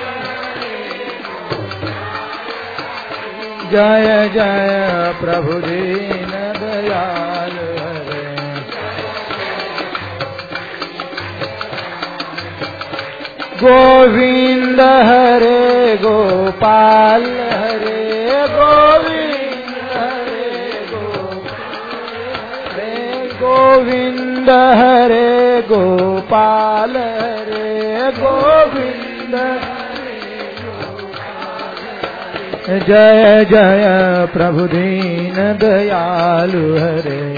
जय 3.71 4.29
जय 4.33 5.13
प्रभु 5.21 5.53
दीन 5.53 6.31
दयाल 6.59 7.57
हरे। 7.79 8.25
गोविंद 13.63 14.81
हरे 14.81 15.97
गोपाल 15.97 17.34
गोविंद 24.45 24.77
हरे 24.77 25.61
गोपाल 25.61 26.97
हरे 26.97 28.11
गोविंद 28.11 29.59
जय 32.87 33.45
जय 33.45 34.27
प्रभु 34.33 34.59
दीन 34.59 35.35
दयालु 35.35 36.75
हरे। 36.75 37.35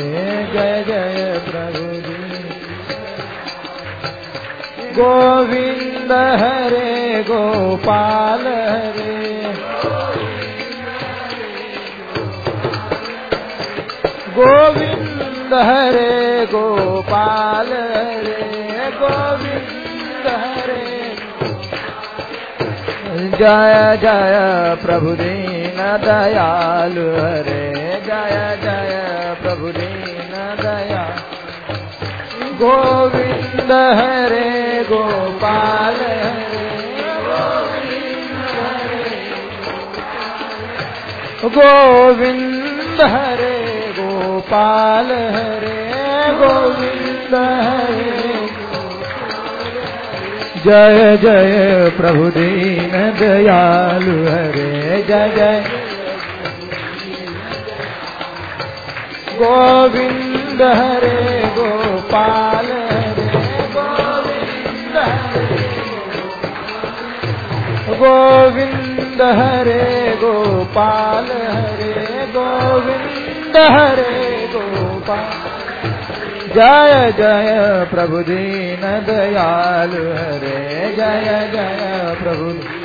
जय 0.53 0.83
जय 0.87 1.41
प्रभु 1.49 1.85
दीन। 1.85 2.47
गोविंद 4.95 6.11
हरे, 6.11 7.23
गोपाल 7.23 8.47
हरे। 8.47 9.53
गोविंद 14.29 14.96
हरे 15.53 16.45
गोपाल 16.45 17.67
हरे 17.67 18.91
गोविंद 18.91 20.27
हरे। 20.27 21.15
जय 23.37 23.97
जय 24.01 24.35
प्रभु 24.85 25.11
दीन 25.11 25.77
दयालु 25.77 27.09
हरे। 27.25 27.73
जय 28.07 28.57
जय 28.63 28.93
प्रभु 29.41 29.67
दीन 29.67 30.33
दया 30.61 31.15
गोविंद 32.61 33.71
हरे, 33.71 34.83
गोपाल 34.83 35.95
हरे। 35.95 36.67
गोविंद 41.45 43.01
हरे। 43.01 43.56
गोपाल 44.27 45.05
हरे, 45.05 45.91
गोविंद 46.33 47.35
हरे। 47.35 48.47
जय 50.65 51.17
जय 51.17 51.91
प्रभु 51.97 52.29
दीन 52.29 53.13
दयालु 53.19 54.31
हरे, 54.31 55.03
जय 55.07 55.29
जय। 55.35 55.63
गोविंद 59.33 60.61
हरे, 60.61 61.47
गोपाल 61.47 62.67
गोविंद 67.99 69.21
हरे, 69.21 70.15
गोपाल 70.17 71.25
हरे, 71.25 72.25
गोविंद 72.27 73.26
हरे 73.55 74.49
गोपाल। 74.53 75.47
जय 76.47 77.13
जय 77.17 77.87
प्रभु 77.91 78.17
दीन 78.17 78.81
दयालु 78.81 80.03
हरे, 80.03 80.95
जय 80.97 81.49
जय 81.53 82.15
प्रभु 82.23 82.77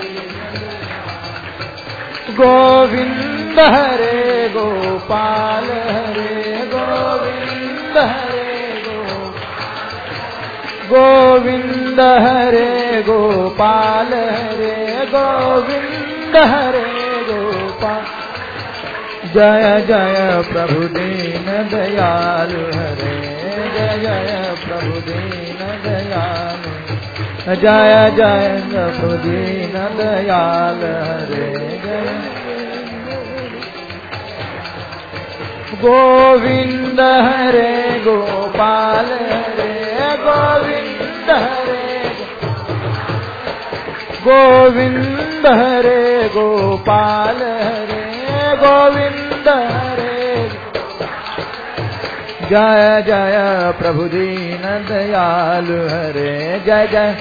गोविंद 2.32 3.60
हरे 3.60 4.48
गोपाल, 4.48 5.64
हरे 5.64 6.58
गोविंद 6.66 7.98
हरे 7.98 8.42
गोविंद 10.88 12.00
हरे 12.00 13.02
गोपाल, 13.02 14.14
हरे 14.14 15.06
गोविंद 15.06 16.36
हरे 16.36 17.11
जय 19.22 19.84
जय 19.88 20.42
प्रभु 20.52 20.80
दीन 20.80 21.68
दयालु 21.70 22.78
हरे। 22.78 23.20
जय 23.70 23.98
जय 23.98 24.54
प्रभु 24.66 25.00
दीन 25.00 25.58
दयालु। 25.84 26.82
जय 27.54 28.10
जय 28.16 28.62
प्रभु 28.70 29.14
दीन 29.14 29.72
दयाल 29.72 30.80
हरे। 30.84 31.80
जय 31.84 32.32
गोविंद 35.74 37.00
हरे, 37.00 38.00
गोपाल 38.00 39.06
हरे। 39.06 39.82
गोविंद 40.16 41.30
हरे। 41.30 42.10
गोविंद 44.22 45.46
हरे, 45.46 46.28
गोपाल 46.28 47.36
हरे। 47.36 48.01
गोविंद 48.54 49.48
हरे 49.48 50.50
जय 52.42 53.02
जय 53.06 53.36
प्रभु 53.78 54.02
दीन 54.02 54.62
दयालु 54.88 55.78
हरे। 55.86 56.60
जय 56.66 56.86
जय। 56.86 57.16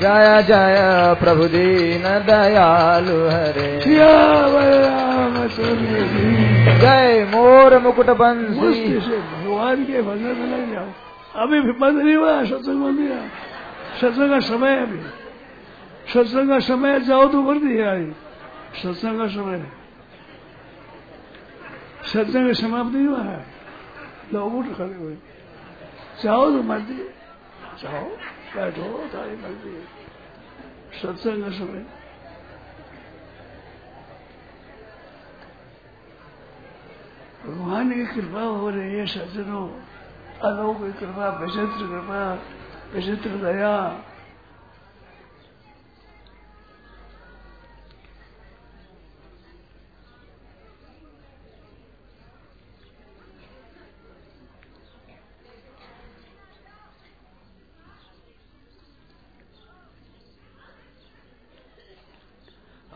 जय 0.00 0.42
जय 0.42 0.76
प्रभु 1.20 1.44
दीन 1.44 2.02
दयालु 2.02 3.28
हरे। 3.28 3.80
जय 6.80 7.26
मोर 7.34 7.78
मुकुट 7.78 8.06
बंसी। 8.06 8.98
भगवान 8.98 9.84
के 9.84 10.02
भजन 10.02 10.36
में 10.38 10.72
जाओ 10.72 11.42
अभी 11.42 11.60
बंद 11.60 12.02
नहीं 12.02 12.16
हुआ 12.16 12.32
बंद 12.32 12.98
नहीं 12.98 13.08
हुआ 13.08 13.22
का 14.30 14.40
समय 14.40 14.76
अभी। 14.76 15.29
सत्संग 16.12 16.48
का 16.48 16.58
समय 16.62 16.98
जाओ 17.02 17.28
तो 17.28 17.42
कर 17.44 17.58
दिया 17.60 17.94
सत्संग 18.76 19.18
का 19.18 19.26
समय 19.30 19.62
सत्संग 22.04 22.52
समाप्त 22.56 22.92
नहीं 22.94 23.06
हुआ 23.06 23.22
है 23.22 23.44
लोग 24.32 24.54
उठ 24.56 24.74
खड़े 24.76 24.94
हुए 24.94 25.16
जाओ 26.22 26.50
तो 26.50 26.62
मर्ज़ी 26.64 26.96
जाओ 27.82 28.04
बैठो 28.54 28.90
तारी 29.12 29.36
मर्ज़ी 29.36 29.76
सत्संग 30.98 31.44
का 31.44 31.50
समय 31.58 31.86
भगवान 37.44 37.90
की 37.90 38.06
कृपा 38.06 38.42
हो 38.42 38.68
रही 38.70 38.94
है 38.94 39.06
सज्जनों 39.08 39.66
अलौकिक 40.44 40.98
कृपा 40.98 41.28
विचित्र 41.38 41.86
कृपा 41.86 42.22
विचित्र 42.94 43.30
दया 43.42 43.72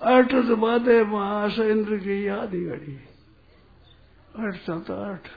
अठ 0.03 0.34
बाधे 0.34 1.05
महास 1.05 1.59
इंद्र 1.59 1.97
की 1.97 2.26
आधी 2.26 2.64
घड़ी। 2.64 3.01
अठ 4.36 4.55
सत, 4.55 4.90
आठ। 4.90 5.28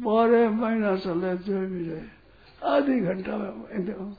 बारह 0.00 0.50
महीना 0.50 0.96
चले, 0.96 1.36
जो 1.36 1.66
भी 1.66 1.88
रहे। 1.88 2.24
आधी 2.68 3.00
घंटा 3.00 3.36
में 3.36 4.16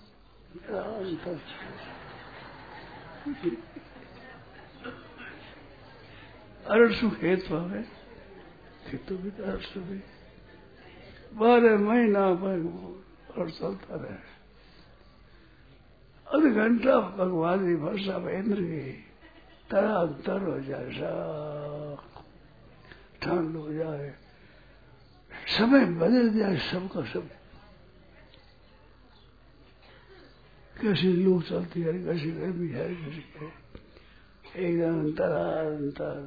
अरसु 6.66 7.10
खेत 7.10 7.42
पावे 7.42 7.84
खेतों 8.92 9.18
भी 9.18 9.30
अरसु 9.30 9.80
भी 9.80 10.04
बारह 11.34 11.78
महीना 11.78 12.34
पर 12.34 12.58
और 13.38 13.50
चलता 13.50 13.96
रहे। 13.96 14.35
आध 16.28 16.44
घंटा 16.44 17.00
भगवान 17.18 17.60
की 17.66 17.74
वर्षा 17.82 18.18
में 18.20 18.34
इंद्र 18.34 18.62
की 18.62 18.92
तरह 19.70 20.06
तर 20.26 20.42
हो 20.44 20.60
जाए 20.68 20.90
ठंड 23.22 23.56
हो 23.56 23.74
जाए 23.74 24.14
समय 25.58 25.86
बदल 26.02 26.30
जाए 26.38 26.58
सबका 26.70 27.04
सब 27.14 27.30
कैसी 30.76 31.08
लू 31.24 31.42
चलती 31.42 31.82
है 31.82 31.94
कैसी 32.06 32.32
गर्मी 32.32 32.68
है 32.70 32.88
कैसी 32.96 33.24
है 33.36 33.52
एकदम 34.58 35.00
अंतर 35.00 35.32
अंतर 35.36 36.18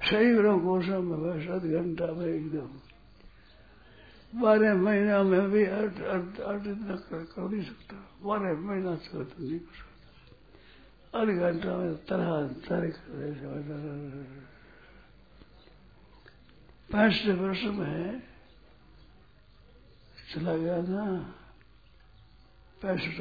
शरीरों 0.00 0.58
को 0.60 0.80
समय 0.82 1.46
सात 1.46 1.62
घंटा 1.62 2.06
में 2.12 2.26
एकदम 2.26 2.70
बारह 4.32 4.74
महीना 4.76 5.22
में 5.22 5.50
भी 5.50 5.64
आठ 5.64 6.00
आठ 6.02 6.66
इतना 6.66 6.96
कर, 6.96 7.24
कर 7.24 7.42
नहीं 7.42 7.62
सकता 7.62 8.07
बारह 8.22 8.58
महीना 8.58 8.94
से 8.96 9.24
तो 9.24 9.48
नहीं 9.48 9.60
कुछ 9.60 9.78
आठ 11.14 11.28
घंटा 11.28 11.76
में 11.76 11.94
तरह 12.04 12.48
तरह 12.68 12.90
पैंसठ 16.92 17.26
वर्ष 17.26 17.62
में 17.62 18.22
चला 20.34 20.56
गया 20.56 20.80
ना 20.82 21.04
पैंसठ 22.82 23.20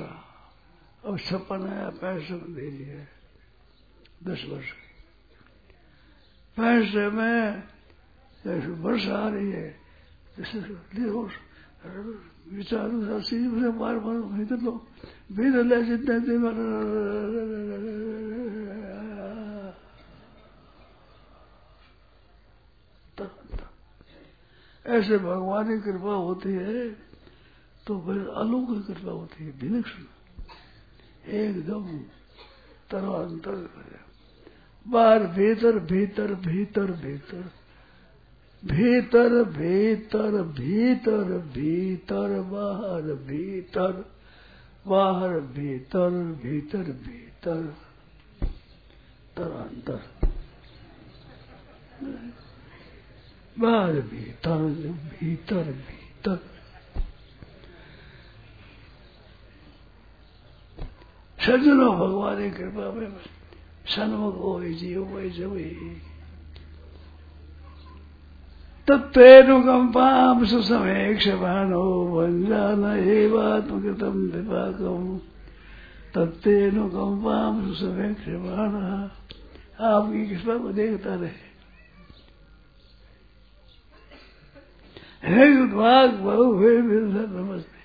अब 1.06 1.20
छप्पन 1.20 1.68
आया 1.68 1.90
पैंसठ 1.90 2.32
दे 2.32 2.72
दिया। 2.72 3.06
दस 4.24 4.46
वर्ष। 4.50 4.72
पैंसठ 6.58 7.14
में, 7.14 7.64
जैसे 8.46 8.68
वर्ष 8.68 9.08
आ 9.08 9.30
रही 9.30 9.52
है 9.52 9.80
विचार 12.48 13.22
सीधे 13.22 13.70
बार 13.72 14.00
बार 14.00 14.16
भीतर 14.16 14.58
लो 14.58 14.87
जितने 15.32 16.16
ऐसे 24.86 25.18
भगवान 25.18 25.80
की 25.80 25.92
कृपा 25.92 26.14
होती 26.14 26.50
है 26.50 26.90
तो 27.88 28.00
फिर 28.00 28.28
अलौकिक 28.28 28.88
कृपा 28.88 29.12
होती 29.12 29.46
है, 29.46 29.52
विलक्षण। 29.52 30.04
एकदम 31.30 32.00
तरवांतर 32.92 33.70
बाहर 34.88 35.20
भीतर 35.20 35.80
भीतर 35.80 36.34
भीतर 36.34 36.92
भीतर। 36.92 37.52
भीतर 38.66 39.44
भीतर 39.44 40.44
भीतर 40.44 41.24
भीतर, 41.24 42.42
बाहर 42.42 43.02
भीतर। 43.02 44.17
बाहर 44.88 45.40
भीतर 45.40 46.10
भीतर 46.44 46.78
भीतर। 46.78 47.78
तरांतर। 49.38 50.04
बाहर 53.60 53.94
भीतर 53.94 54.58
भीतर 54.88 55.64
भीतर। 55.64 56.36
सज्जनों, 61.40 61.96
भगवान 62.00 62.52
की 62.52 62.58
कृपा 62.58 62.92
में 62.92 63.18
सन्मुख 63.86 64.36
हो 64.36 64.64
जीव 64.64 65.04
वैसे 65.04 65.46
वही 65.46 66.07
तत्तेनुकम्पां 68.88 70.46
सुसमेक्षमाणो 70.46 72.08
भञ्जान 72.18 73.00
एवात्मकृतं 73.00 74.30
विपाकम् 74.30 75.20
आपकी 79.82 80.28
कृपा 80.28 80.58
को 80.58 80.70
देखता 80.70 81.16
रहे। 81.16 81.48
नमस्ते। 87.28 87.78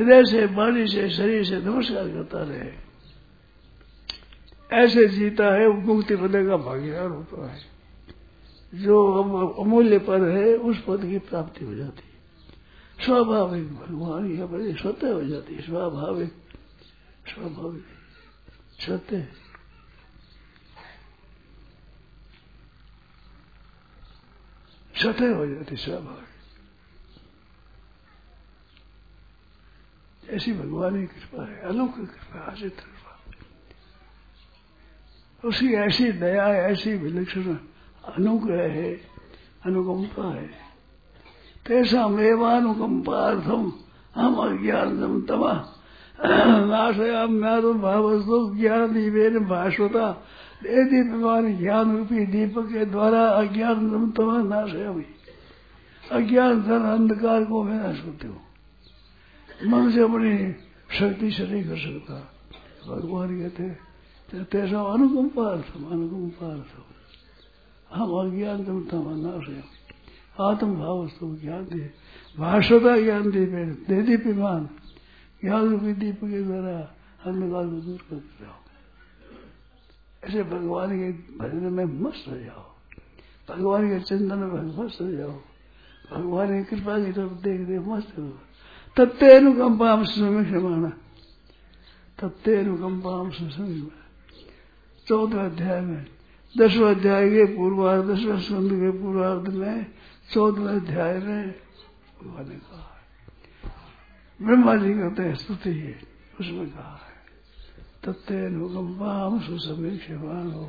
हृदय 0.00 0.24
से 0.24 0.46
वाणी 0.46 0.88
से, 0.88 1.10
शरीर 1.10 1.44
से 1.44 1.56
नमस्कार 1.56 2.08
करता 2.08 2.42
रहे। 2.42 2.70
ऐसे 4.82 5.08
जीता 5.08 5.44
है, 5.44 5.68
मुक्ति 5.68 6.16
पदे 6.16 6.46
का 6.46 6.56
भागीदार 6.56 7.06
होता 7.06 7.52
है। 7.52 7.73
जो 8.74 9.12
अमूल्य 9.60 9.98
पद 9.98 10.22
है, 10.22 10.56
उस 10.56 10.84
पद 10.88 11.00
की 11.02 11.18
प्राप्ति 11.18 11.64
हो 11.64 11.74
जाती 11.74 12.02
है। 12.02 12.14
स्वाभाविक 13.04 13.74
भगवान 13.76 14.26
यह 14.26 14.46
बड़े 14.46 14.74
स्वतः 14.74 15.12
हो 15.12 15.24
जाती 15.24 15.54
है। 15.54 15.62
स्वाभाविक 15.62 16.32
स्वाभाविक। 17.28 17.84
सत्य 18.80 19.32
सतह 25.02 25.34
हो 25.34 25.46
जाती 25.46 25.76
स्वाभाविक। 25.76 26.28
ऐसी 30.30 30.52
भगवान 30.52 31.06
की 31.06 31.20
कृपा 31.20 31.50
है, 31.50 31.60
अलौकिक 31.60 32.10
कृपा 32.10 32.40
आचित 32.40 32.76
कृपा। 32.76 33.20
उसकी 35.48 35.74
ऐसी 35.74 36.12
दया, 36.12 36.48
ऐसी 36.48 36.94
विलक्षण 36.94 37.56
अनुग्रह 38.08 38.62
है, 38.62 38.92
अनुकंपा 39.66 40.28
है। 40.34 40.64
तेसा 41.66 42.08
मेवानुकंपार्थम 42.08 43.72
हम 44.14 44.34
अज्ञानम 44.36 45.20
तमा 45.20 45.52
नाशयाम्यादो 46.64 47.74
भावस्तु 47.74 48.56
ज्ञान 48.56 48.92
दीपेन 48.92 49.38
भास्वता 49.38 50.10
दे 50.62 50.84
दीपमान 50.84 51.58
ज्ञान 51.58 51.96
रूपी 51.96 52.26
दीपक 52.26 52.66
के 52.66 52.84
द्वारा 52.84 53.22
अज्ञान 53.26 54.10
तमा 54.10 54.36
नाशयामी। 54.42 55.06
अज्ञान 56.12 56.62
धन 56.62 56.82
अंधकार 56.82 57.44
को 57.44 57.62
मैं 57.62 57.82
नाश 57.82 58.00
करती 58.00 58.26
हूँ। 58.28 58.40
मन 59.66 59.90
से 59.90 60.00
अपनी 60.00 60.52
शक्ति 60.98 61.30
से 61.30 61.46
नहीं 61.46 61.64
कर 61.64 61.76
सकता। 61.76 62.16
भगवान 62.88 63.40
कहते 63.40 64.44
तेसा 64.44 64.80
अनुकंपार्थम 64.80 65.84
अनुकंपार्थम 65.84 66.93
हम 67.94 68.10
अज्ञान 68.10 68.64
तुम 68.64 68.84
तमन्नाश 68.84 69.48
आत्म 70.40 70.74
भाव 70.74 71.04
वस्तु 71.04 71.36
ज्ञान 71.36 71.64
दे। 71.64 71.90
भाषता 72.38 73.00
ज्ञान 73.00 73.30
दे 73.30 73.46
दे 73.88 74.02
दीपिमान 74.02 74.68
ज्ञान 75.44 75.68
रूपी 75.70 75.92
दीप 75.92 76.16
के 76.16 76.42
द्वारा 76.42 76.78
अंधकार 77.26 77.64
को 77.64 77.80
दूर 77.80 77.98
करते 78.10 78.44
जाओ 78.44 78.58
ऐसे 80.24 80.42
भगवान 80.42 80.90
के 80.90 81.08
भजन 81.38 81.72
में 81.72 81.84
मस्त 81.84 82.24
हो 82.28 82.36
जाओ। 82.36 82.64
भगवान 83.50 83.88
के 83.88 84.00
चिंतन 84.00 84.38
में 84.38 84.84
मस्त 84.84 85.00
हो 85.00 85.10
जाओ। 85.10 85.34
भगवान 86.10 86.64
की 86.64 86.76
कृपा 86.76 87.04
की 87.04 87.12
तरफ़ 87.12 87.32
देख 87.32 87.60
देख 87.60 87.80
मस्त 87.80 88.18
हो 88.18 88.38
तत्ते 88.96 89.36
अनुकंपाम 89.36 90.04
सुसमीक्षमाणा 90.04 90.92
तत्ते 92.18 92.56
अनुकंपाम 92.56 93.30
सुसमीक्षमाणा 93.30 94.02
चौदह 95.08 95.44
अध्याय 95.44 95.80
में 95.80 96.13
दसवें 96.54 96.90
अध्याय 96.90 97.28
के 97.30 97.44
पूर्वार्ध, 97.56 98.04
दसवें 98.06 98.40
स्कंद 98.40 98.70
के 98.72 98.90
पूर्वार्ध 98.98 99.48
में 99.54 99.86
चौदह 100.32 100.70
अध्याय 100.70 101.18
में 101.18 101.50
भगवान 101.50 102.48
ने 102.48 102.54
कहा 102.56 102.90
ब्रह्मा 104.40 104.74
जी 104.76 104.92
कहते 104.94 105.22
हैं, 105.22 105.34
स्तुति 105.34 105.70
है। 105.70 105.94
उसमें 106.40 106.68
कहा 106.70 106.94
है 106.96 107.12
अनुकंपाम 108.46 109.40
सुसमीक्षमान 109.40 110.50
हो, 110.52 110.64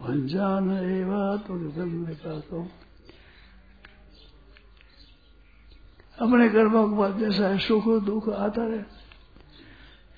भंजान 0.00 0.70
एवा 0.70 1.36
तो 1.38 1.52
अपने 6.18 6.48
कर्मों 6.48 6.84
के 6.88 6.96
बाद 6.96 7.18
जैसा 7.18 7.48
है, 7.48 7.58
सुख 7.58 7.84
दुख 8.04 8.28
आता 8.28 8.66
रहे 8.66 8.82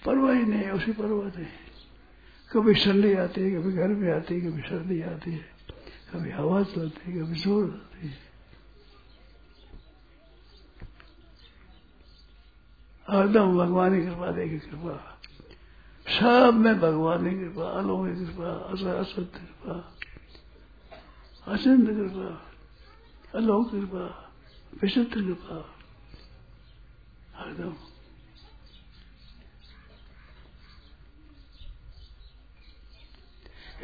परवाह 0.05 0.35
ही 0.35 0.45
नहीं, 0.45 0.71
उसी 0.71 0.93
पर्वत 0.93 1.37
है 1.37 1.62
कभी 2.53 2.75
ठंडी 2.75 3.13
आती 3.15 3.41
है, 3.41 3.51
कभी 3.53 3.73
गर्मी 3.73 4.09
आती 4.11 4.35
है, 4.35 4.41
कभी 4.41 4.63
सर्दी 4.63 5.01
आती 5.03 5.31
है, 5.31 5.45
कभी 6.13 6.31
हवा 6.31 6.63
चलती 6.65 7.13
है, 7.13 7.19
कभी 7.19 7.35
ज़ोर 7.41 7.65
आती 7.65 8.09
है। 8.09 8.21
हरदम 13.09 13.59
भगवान 13.59 13.91
की 13.95 14.07
कृपा 14.07 14.31
देगी 14.31 14.59
कृपा। 14.59 14.97
सब 16.07 16.55
में 16.55 16.79
भगवान 16.81 17.25
की 17.25 17.35
कृपा 17.39 17.67
अलौकिक 17.79 18.17
कृपा 18.19 18.51
असत्य 19.01 19.39
कृपा, 19.39 19.75
अचिंत 21.47 21.87
कृपा 21.89 22.29
अलोक 23.35 23.71
कृपा, 23.71 24.05
विशुद्ध 24.83 25.13
कृपा। 25.13 25.57
हरदम 27.37 27.75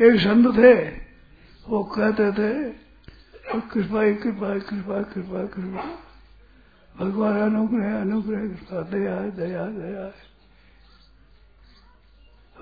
एक 0.01 0.20
संत 0.20 0.57
थे, 0.57 0.74
वो 1.68 1.84
कहते 1.84 2.32
थे 2.32 2.70
कृपा 3.51 4.03
कृपा 4.14 4.59
कृपा 4.59 5.03
कृपा 5.03 5.46
कृपा। 5.46 5.84
भगवान, 6.96 7.38
अनुग्रह 7.38 8.01
अनुग्रह, 8.01 8.49
कृपा, 8.49 8.80
दया 8.82 9.20
दया 9.20 9.66
दया। 9.66 10.05
है 10.05 10.28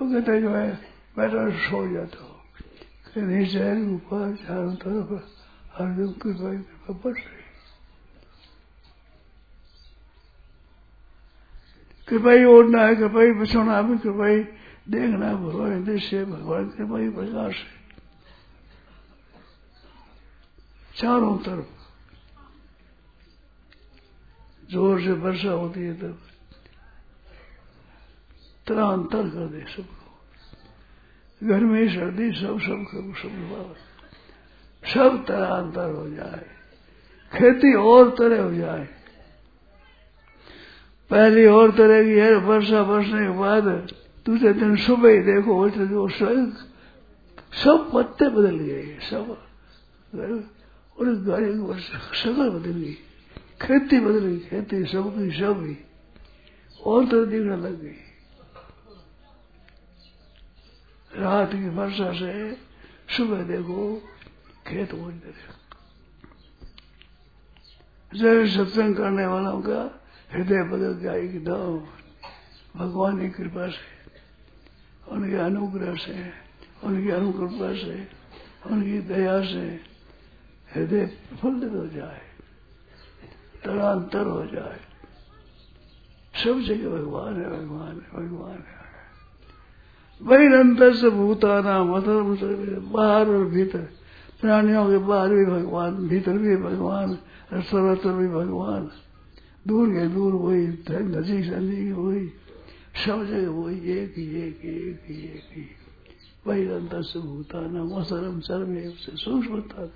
वो 0.01 0.11
कहते 0.11 0.41
जो 0.41 0.49
है 0.49 0.71
बैठा 1.17 1.49
सो 1.49 1.93
जाता 1.93 2.23
हो। 2.23 2.33
नीचे 3.17 3.95
ऊपर, 3.95 4.35
चारों 4.35 4.75
तरफ़ 4.75 5.13
हरदम 5.77 6.11
कृपा 6.11 6.49
कृपा 6.53 6.93
बढ़ 6.93 7.13
रही 7.13 7.37
कृपाई 12.07 12.43
ओढ़ना 12.43 12.83
है 12.83 12.95
कृपाई 12.95 13.31
बिछोना 13.31 13.81
भी 13.81 13.97
कृपाई 13.97 14.43
देखना 14.89 15.33
भगवान 15.33 15.83
दृश्य 15.83 16.25
भगवान 16.25 16.69
कृपाई 16.69 17.09
प्रकाश 17.09 17.55
है 17.55 17.77
चारों 20.95 21.37
तरफ़। 21.37 21.77
ज़ोर 24.71 25.01
से 25.01 25.11
वर्षा 25.11 25.51
होती 25.51 25.79
है 25.79 25.93
तब। 25.93 26.19
तरांतर 28.67 29.29
कर 29.29 29.45
दे 29.47 29.61
सबको। 29.71 30.07
गर्मी 31.47 31.89
सर्दी, 31.89 32.31
सब 32.31 32.59
सब 32.59 32.85
सब 32.91 33.13
सब 33.15 33.75
सब 34.83 35.25
तरांतर 35.27 35.91
हो 35.91 36.09
जाए। 36.09 36.45
खेती 37.33 37.73
और 37.75 38.09
तरह 38.09 38.43
हो 38.43 38.53
जाए। 38.53 38.85
पहली 41.09 41.45
और 41.45 41.71
तरह 41.71 42.03
की 42.03 42.19
है, 42.19 42.35
वर्षा 42.35 42.83
बरसने 42.83 43.21
के 43.21 43.37
बाद 43.37 43.67
दूसरे 44.27 44.53
दिन 44.53 44.75
सुबह 44.75 45.09
ही 45.09 45.19
देखो 45.23 45.53
जो 45.71 46.07
सब 46.09 47.89
पत्ते 47.93 48.29
बदल 48.29 48.57
गए 48.59 48.97
सब 49.01 49.37
और 50.97 51.13
गाड़ी 51.23 51.51
की 51.53 51.79
शक्ल 51.79 52.49
बदल 52.49 52.71
गई 52.73 52.93
खेती 53.61 53.99
बदल 53.99 54.19
गई 54.19 54.39
खेती 54.49 54.83
सबकी 54.85 55.31
सब 55.31 55.63
ही 55.63 55.75
और 56.79 57.05
तरह 57.05 57.25
दिखने 57.25 57.57
लग 57.57 57.81
गई 57.81 57.95
रात 61.11 61.51
की 61.53 61.69
वर्षा 61.71 62.11
से 62.13 62.33
सुबह 63.17 63.43
देखो 63.47 63.89
खेत 64.67 64.93
देखो 64.93 65.55
जय 68.11 68.47
सत्संग 68.49 68.95
करने 68.95 69.25
वालों 69.25 69.59
का 69.61 69.81
हृदय 70.29 70.63
बदल 70.71 70.93
गया 70.95 71.13
एकदम 71.15 71.79
भगवान 72.75 73.19
की 73.19 73.29
कृपा 73.31 73.67
से 73.69 73.96
उनके 75.11 75.35
अनुग्रह 75.35 75.95
से, 75.95 76.29
उनकी 76.83 77.09
अनुकृपा 77.09 77.73
से, 77.73 78.07
उनकी 78.71 78.99
दया 78.99 79.41
से 79.41 79.79
हृदय 80.75 81.05
प्रफुल्लित 81.05 81.71
हो 81.71 81.87
जाए, 81.87 82.21
तरांतर 83.65 84.25
हो 84.25 84.45
जाए। 84.45 84.79
सब 86.43 86.59
जगह 86.59 86.89
भगवान 86.89 87.33
है 87.33 87.49
भगवान 87.49 88.01
है 88.01 88.27
भगवान 88.27 88.51
है। 88.51 88.77
बहिरंतर 90.21 90.95
से 90.95 91.09
भूताना 91.09 91.83
मतलब 91.83 92.23
बाहर 92.91 93.29
और 93.29 93.45
भीतर, 93.45 93.89
प्राणियों 94.41 94.89
के 94.89 94.97
बाहर 94.97 95.29
भी 95.29 95.45
भगवान, 95.45 96.07
भीतर 96.07 96.37
भी 96.37 96.55
भगवान 96.55 97.17
सर्वत्र 97.53 98.09
भी 98.09 98.27
भगवान। 98.27 98.89
दूर 99.67 99.89
के 99.89 100.07
दूर 100.07 100.33
वही, 100.33 100.67
नजीक 100.91 101.45
से 101.45 101.59
नजीक 101.59 101.93
वही। 101.93 102.31
जगह 103.05 103.49
वही 103.49 103.91
एक 103.91 104.13
ही 104.17 104.47
एक 104.47 104.61
ही 104.63 104.89
एक। 104.89 105.01
ही 105.07 105.23
एक 105.23 105.43
ही 105.51 105.65
वही 106.47 106.67
अंतर 106.67 107.03
से 107.03 107.19
भूताना 107.19 107.83
मसरम 107.83 108.39
सर्व 108.39 108.65
से 108.91 109.17
सूक्ष्म 109.17 109.89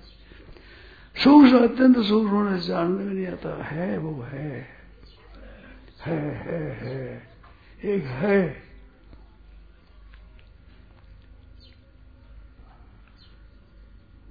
सूक्ष्म, 1.16 1.58
अत्यंत 1.58 1.98
सूक्ष्म 1.98 2.36
होने 2.36 2.60
से 2.60 2.68
जानने 2.68 3.04
में 3.04 3.14
नहीं 3.14 3.26
आता। 3.26 3.64
है 3.64 3.98
वो, 3.98 4.22
है। 4.22 4.66
है 6.00 6.20
है 6.20 6.72
है। 6.72 7.22
एक 7.84 8.04
है। 8.04 8.62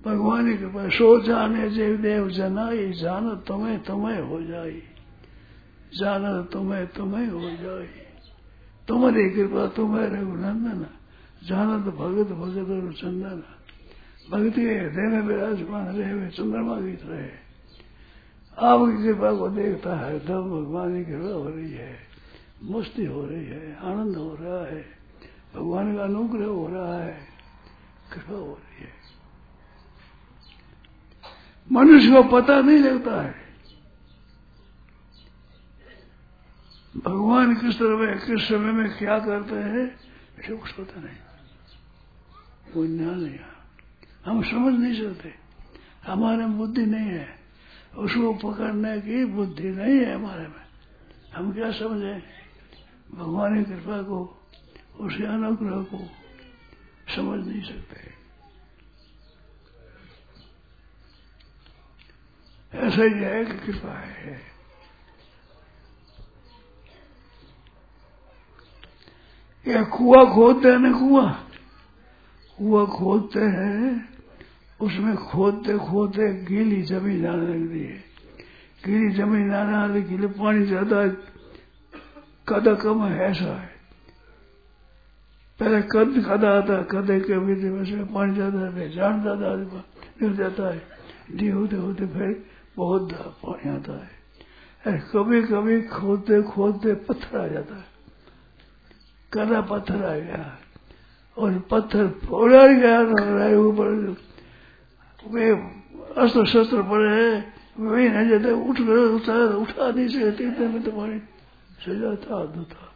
भगवान 0.06 0.52
की 0.52 0.58
कृपा 0.58 0.90
सो 0.90 1.22
जाने 1.22 1.70
जीव 1.70 1.98
देव 1.98 2.30
जनाई, 2.30 2.92
जान 2.92 3.36
तुम्हें 3.36 3.84
तुम्हें 3.84 4.22
हो 4.22 4.42
जाई। 4.42 4.84
जान 6.00 6.44
तुम्हें 6.44 6.88
तुम्हें 6.88 7.28
हो 7.28 7.42
जाई। 7.42 8.01
तुम्हारी 8.88 9.30
कृपा 9.30 9.68
तुम्हें 9.68 10.08
रघुनंदन 10.08 10.86
जानत 11.48 11.86
भगत 11.86 12.32
भगत 12.32 12.96
चंदन। 12.98 13.44
भक्ति 14.32 14.62
हृदय 14.62 15.02
में 15.02 15.22
विराजमान 15.22 15.88
रहे 15.88 16.12
हुए 16.12 16.28
चंद्रमा 16.28 16.76
की 16.82 16.96
तरह 16.96 17.30
आपकी 18.58 19.04
कृपा 19.04 19.34
को 19.34 19.50
देखता 19.50 19.96
है, 19.96 20.20
तब 20.20 20.42
भगवान 20.42 21.04
की 21.04 21.12
कृपा 21.12 21.34
हो 21.34 21.50
रही 21.50 21.72
है। 21.72 21.98
मुस्ती 22.64 23.06
हो 23.06 23.26
रही 23.26 23.46
है, 23.46 23.76
आनंद 23.76 24.16
हो 24.16 24.38
रहा 24.42 24.66
है। 24.66 24.86
भगवान 25.56 25.96
का 25.96 26.04
अनुग्रह 26.04 26.46
हो 26.46 26.68
रहा 26.68 27.04
है, 27.04 27.18
कृपा 28.14 28.36
हो 28.36 28.54
रही 28.54 28.84
है। 28.84 29.02
मनुष्य 31.72 32.12
को 32.12 32.24
पता 32.24 32.62
नहीं 32.62 32.80
लगता 32.80 33.22
है 33.22 33.41
भगवान 36.98 37.56
किस 37.56 37.80
तरह 37.80 37.98
में, 37.98 38.20
किस 38.20 38.48
समय 38.48 38.72
में 38.72 38.98
क्या 38.98 39.20
करते 39.20 39.56
हैं 39.56 40.00
इसे 40.40 40.56
कुछ 40.56 40.72
पता 40.72 41.02
नहीं। 41.02 41.16
वो 42.74 42.98
ज्ञान 42.98 43.20
नहीं 43.20 43.40
हम 44.26 44.44
समझ 44.44 44.80
नहीं 44.80 45.04
सकते। 45.04 45.34
हमारे 46.08 46.38
में 46.38 46.58
बुद्धि 46.58 46.86
नहीं 46.86 47.06
है। 47.06 47.40
उसको 47.98 48.34
पकड़ने 48.34 49.02
की 49.02 49.26
बुद्धि 49.26 49.70
नहीं 49.70 49.94
है 49.94 50.16
हमारे 50.16 50.42
में। 50.42 50.68
हम 51.34 51.54
क्या 51.54 51.72
समझे? 51.72 52.24
भगवान 53.16 53.64
की 53.64 53.72
कृपा 53.72 54.02
को, 54.02 54.48
उसके 55.00 55.24
अनुग्रह 55.24 55.84
को 55.84 56.10
समझ 57.16 57.48
नहीं 57.48 57.62
सकते। 57.62 58.12
ऐसा 62.78 63.04
ही 63.04 63.24
है 63.24 63.46
कि 63.46 63.54
कृपा 63.54 64.00
है। 64.00 64.51
या 69.66 69.82
कुआ 69.84 70.24
खोदते 70.34 70.68
हैं 70.70 70.80
ना 70.80 70.92
कुआ? 70.92 71.26
कुआ 72.58 72.86
खोदते 72.86 73.40
हैं, 73.40 74.10
उसमें 74.80 75.16
खोदते 75.16 75.78
खोदते 75.78 76.34
गीली 76.46 76.82
ज़मीन 76.82 77.26
आने 77.26 77.48
लगती 77.48 77.80
है। 77.80 77.98
गीली 78.86 79.10
ज़मीन 79.14 79.54
आने 79.54 79.78
वाले 79.78 80.02
गीले 80.02 80.28
पानी 80.28 80.66
ज़्यादा 80.66 80.98
कदा 82.50 82.74
कम 82.74 83.04
है, 83.06 83.20
ऐसा 83.30 83.54
है। 83.62 83.70
पहले 85.60 85.82
कद 85.94 86.10
कदा 86.26 86.50
आता 86.58 86.74
है, 86.74 86.84
कदे 86.92 87.20
के 87.20 87.38
भी 87.38 87.54
में 87.70 88.14
पानी 88.14 88.34
ज़्यादा 88.34 88.60
है 88.60 88.90
जान 88.92 89.22
ज़्यादा 89.22 89.56
गिर 90.20 90.34
जाता 90.34 90.74
है। 90.74 90.82
डी 91.38 91.48
होते 91.50 91.76
होते 91.76 92.08
फिर 92.08 92.44
बहुत 92.78 93.14
पानी 93.46 93.70
आता 93.70 93.94
है। 93.94 95.00
कभी 95.14 95.42
कभी 95.44 95.82
खोदते 95.88 96.42
खोदते 96.42 96.94
पत्थर 97.06 97.40
आ 97.40 97.48
जाता 97.48 97.76
है। 97.76 97.91
कदा 99.34 99.62
पत्थर 99.62 100.06
आ 100.06 100.16
गया। 100.16 100.60
और 101.38 101.60
पत्थर 101.60 102.08
फोड़ा 102.08 102.68
गया 102.68 103.02
ऊपर। 103.58 104.16
वे 105.28 105.52
अस्त्र 106.18 106.46
शस्त्र 106.46 106.84
पड़े 106.84 107.24
हैं। 107.24 107.54
वही 107.80 108.10
नहीं 108.10 108.30
जाते, 108.30 108.52
उठ 108.52 108.82
गए 108.82 109.06
उठा 109.16 109.34
उठा 109.58 109.92
नहीं 109.92 110.08
सकते 110.08 110.44
इतने 110.44 110.68
में 110.68 110.84
तो 110.84 110.92
पानी 110.92 111.20
सजा 111.86 112.16
था 112.16 112.64
था। 112.64 112.88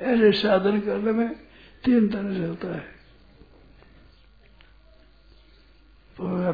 ऐसे 0.00 0.32
साधन 0.32 0.80
करने 0.80 1.12
में 1.12 1.34
तीन 1.84 2.08
तरह 2.08 2.34
से 2.34 2.46
होता 2.46 2.74
है। 2.74 3.02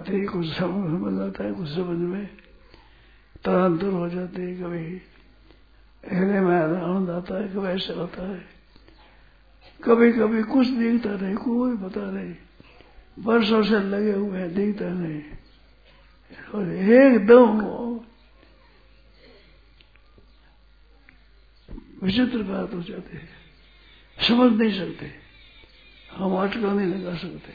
ही 0.08 0.24
कुछ 0.24 0.46
समझ 0.46 0.90
समझ 0.90 1.28
आता 1.28 1.44
है, 1.44 1.52
कुछ 1.52 1.68
समझ 1.68 1.98
में 1.98 2.28
तरांतर 3.48 3.86
हो 3.86 4.08
जाते 4.08 4.42
है 4.42 4.54
कभी। 4.54 5.02
हृदय 6.16 6.40
में 6.40 6.58
आनंद 6.58 7.10
आता 7.10 7.42
है, 7.42 7.48
कभी 7.48 7.66
ऐसा 7.66 7.94
होता 7.94 8.32
है। 8.32 8.46
कभी 9.84 10.12
कभी 10.12 10.42
कुछ 10.42 10.66
दिखता 10.66 11.10
नहीं, 11.10 11.36
कोई 11.36 11.76
पता 11.76 12.10
नहीं। 12.10 12.34
वर्षों 13.18 13.62
से 13.62 13.78
लगे 13.78 14.12
हुए 14.12 14.40
हैं, 14.40 14.54
दिखता 14.54 14.88
नहीं। 14.88 15.22
और 16.54 16.72
एकदम 16.72 17.60
विचित्र 22.02 22.42
बात 22.42 22.74
हो 22.74 22.82
जाती 22.82 23.16
है। 23.16 23.28
समझ 24.28 24.52
नहीं 24.60 24.78
सकते। 24.78 25.12
हम 26.12 26.34
अटका 26.36 26.72
नहीं 26.72 26.86
लगा 26.86 27.14
सकते। 27.14 27.52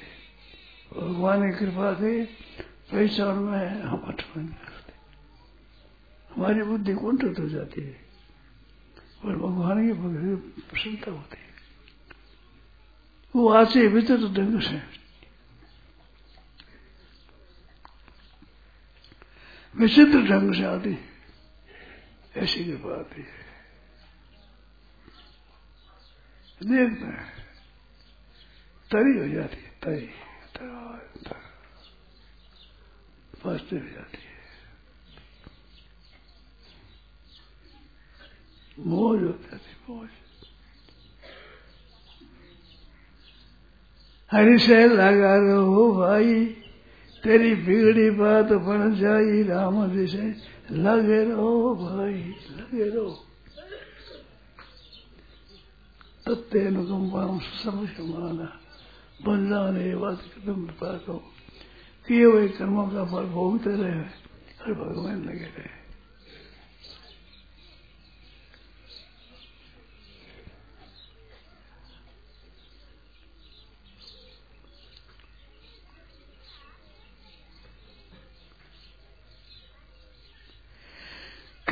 भगवान 1.01 1.51
की 1.51 1.57
कृपा 1.57 1.93
से 1.93 2.25
पहचान 2.91 3.37
में 3.37 3.81
हम 3.81 3.97
अटका 3.97 4.41
नहीं 4.41 4.49
सकते। 4.49 4.82
हमारी 6.35 6.63
बुद्धि 6.63 6.93
कुंठित 6.93 7.39
हो 7.39 7.49
जाती 7.49 7.81
है 7.81 8.05
और 9.25 9.35
भगवान 9.35 9.87
की 9.87 9.93
भक्ति 9.93 10.61
प्रसन्नता 10.61 11.11
होती 11.11 11.37
है। 11.37 11.53
वो 13.35 13.49
आते 13.49 13.87
विचित्र 13.87 14.33
ढंग 14.33 14.61
से। 14.61 14.81
विचित्र 19.75 20.21
ढंग 20.21 20.53
से 20.55 20.63
आती 20.63 20.97
ऐसी 22.37 22.65
कृपा 22.65 22.99
आती 22.99 23.21
है 23.21 23.43
देखते 26.63 27.05
हैं। 27.05 27.33
तरी 28.91 29.19
हो 29.19 29.27
जाती 29.27 29.57
है, 29.57 29.69
तरी 29.83 30.09
मस्ती 33.45 33.75
हो 33.75 33.89
जाती 33.89 34.17
है। 34.17 34.32
मौज 38.77 39.21
हो 39.21 39.31
जाती 39.31 39.75
मौज 39.89 40.09
हरि 44.31 44.57
से 44.59 44.85
लगा 44.87 45.35
रहो 45.37 45.91
भाई 45.93 46.33
तेरी 47.23 47.53
बिगड़ी 47.65 48.09
बात 48.11 48.51
बन 48.65 48.95
जाई 48.95 49.43
राम 49.43 49.75
जी 49.91 50.23
लगे 50.77 51.23
रहो 51.23 51.75
भाई 51.75 52.17
लगे 52.51 52.89
रहो 52.89 53.11
अनुकंपा 56.25 57.21
सब 57.53 57.85
समाना 57.87 58.49
बन 59.19 59.49
जाने 59.49 59.95
बात 59.95 60.21
कदम 60.33 60.65
पाको 60.81 61.17
किए 62.07 62.25
हुए 62.25 62.47
कर्मों 62.47 62.87
का 62.87 63.03
फल 63.05 63.25
भोगते 63.29 63.75
रहे 63.75 63.91
हर 64.59 64.73
भगवान 64.73 65.23
लगे 65.23 65.45
रहे 65.47 65.82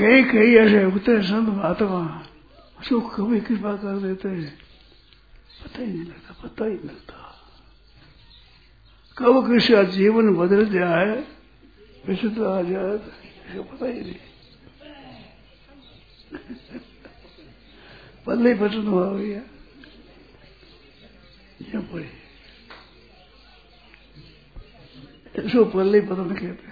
कई 0.01 0.23
कई 0.23 0.55
ऐसे 0.55 0.83
उतरे 0.85 1.21
संत 1.21 1.49
महात्मा 1.49 2.01
उसको 2.79 2.99
कभी 3.07 3.39
कृपा 3.39 3.73
कर 3.77 3.97
देते 3.97 4.29
हैं। 4.29 4.53
पता 5.63 5.79
ही 5.79 5.87
नहीं 5.87 6.05
लगता, 6.05 6.31
पता 6.43 6.65
ही 6.65 6.71
नहीं 6.71 6.83
लगता। 6.85 7.17
कब 9.17 9.33
किसी 9.47 9.73
का 9.73 9.83
जीवन 9.91 10.33
बदल 10.35 10.65
जाए 10.69 11.13
विशुद्ध 12.07 12.39
आ 12.39 12.61
जाए, 12.61 12.95
इसको 12.95 13.63
पता 13.63 13.85
ही 13.85 14.01
नहीं। 14.01 14.15
पल्ले 18.25 18.53
पसंद 18.55 18.87
हुआ 18.87 19.09
भैया। 19.11 19.41
यहाँ 21.61 21.83
पर 21.83 22.01
इसको 25.37 25.65
पल्ले 25.65 26.01
पसंद 26.01 26.31
कहते 26.33 26.67
हैं। 26.67 26.70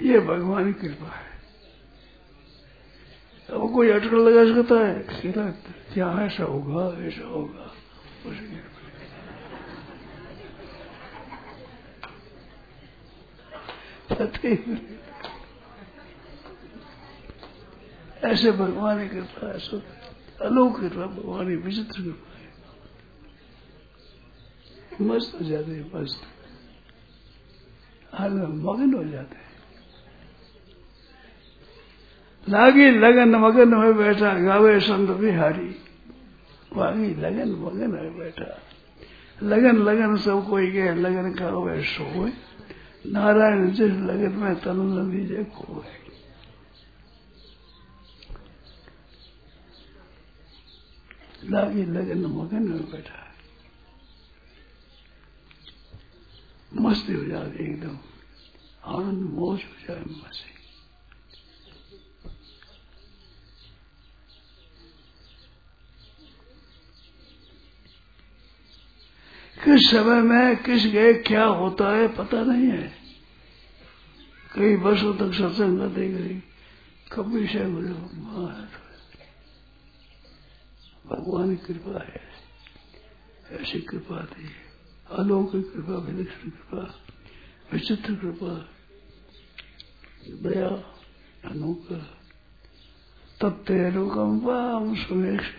ये 0.00 0.18
भगवान 0.20 0.72
की 0.72 0.88
कृपा 0.88 1.06
है। 1.06 1.36
अब 3.50 3.74
कोई 3.74 3.90
अटकल 3.90 4.16
लगा 4.16 4.62
सकता 4.62 4.74
है? 4.86 5.50
क्या 5.94 6.26
ऐसा 6.26 6.44
होगा 6.44 7.06
ऐसा 7.06 7.24
होगा। 7.24 7.72
उसकी 8.26 8.56
ऐसे 18.24 18.52
भगवान 18.52 19.08
की 19.08 19.14
कृपा 19.14 19.48
ऐसा 19.48 19.82
अलोक 20.46 20.80
कृपा, 20.80 21.06
भगवान 21.06 21.46
विचित्र 21.46 22.02
कृपा। 22.02 22.32
है 22.32 22.35
मस्त 25.00 25.34
हो 25.34 25.46
जाते 25.46 25.72
हैं, 25.72 25.90
मस्त। 25.94 26.22
मगन 28.40 28.94
हो 28.94 29.04
जाते 29.04 29.36
हैं। 29.36 29.46
लागी 32.48 32.90
लगन 32.90 33.28
मगन 33.28 33.68
में 33.68 33.96
बैठा, 33.96 34.38
गावे 34.38 34.80
संत 34.80 35.10
बिहारी। 35.10 35.76
वागी 36.72 37.14
लगन 37.14 37.48
मगन 37.48 37.90
में 37.90 38.18
बैठा। 38.18 38.58
लगन 39.42 39.76
लगन 39.76 40.16
सब 40.16 40.48
कोई 40.50 40.66
गए 40.66 40.94
लगन 40.94 41.34
का 41.34 41.48
वे 41.48 41.82
सोए। 41.82 42.32
नारायण 43.06 43.70
जिस 43.70 43.90
लगन 43.90 44.32
में 44.32 44.54
तन 44.54 44.76
नदी 44.76 45.26
जे 45.26 45.44
खोए। 45.44 45.86
लागी 51.50 51.84
लगन 51.84 52.26
मगन 52.26 52.68
में 52.68 52.90
बैठा। 52.90 53.35
मस्ती 56.74 57.12
हो 57.12 57.24
जाती 57.24 57.64
एकदम। 57.64 57.98
आनंद 58.84 59.30
मोज 59.30 59.64
हो 59.64 59.86
जाए 59.88 60.00
मस्ती। 60.00 60.56
किस 69.64 69.90
समय 69.90 70.22
में 70.22 70.56
किस 70.56 70.86
गए, 70.86 71.14
क्या 71.14 71.44
होता 71.44 71.96
है, 71.96 72.08
पता 72.08 72.42
नहीं 72.42 72.70
है। 72.70 72.92
कई 74.54 74.76
वर्षों 74.76 75.14
तक 75.14 75.34
सत्संग 75.34 75.78
करते 75.78 76.08
गई 76.08 76.42
कभी 77.12 77.46
से 77.46 77.66
मुझे 77.66 77.88
भगवान 81.08 81.56
की 81.56 81.66
कृपा 81.66 82.04
है। 82.04 82.22
ऐसी 83.50 83.80
कृपा 83.80 84.26
थी। 84.26 84.65
अलौकिक 85.10 85.72
कृपा, 85.72 85.96
विलक्षण 85.96 86.50
कृपा, 86.50 86.82
विचित्र 87.72 88.14
कृपा, 88.14 88.52
दया 90.42 90.68
अनुग्रह 91.44 92.04
तब 93.40 93.52
तेरुकम्पाम 93.66 94.94
सुमेश 94.94 95.50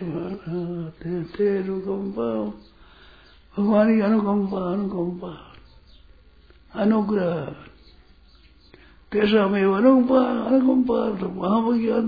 तेरुकम्पाम 1.32 2.50
भगवान 3.54 3.94
की 3.94 4.00
अनुकंपा 4.00 4.58
अनुकंपा 4.72 5.32
अनुग्रह। 6.74 7.34
तेसा 9.12 9.46
में 9.46 9.62
अनुकंपा 9.62 10.20
अनुकंपा 10.46 10.98
तो 11.16 11.28
महाभज्ञान 11.32 12.04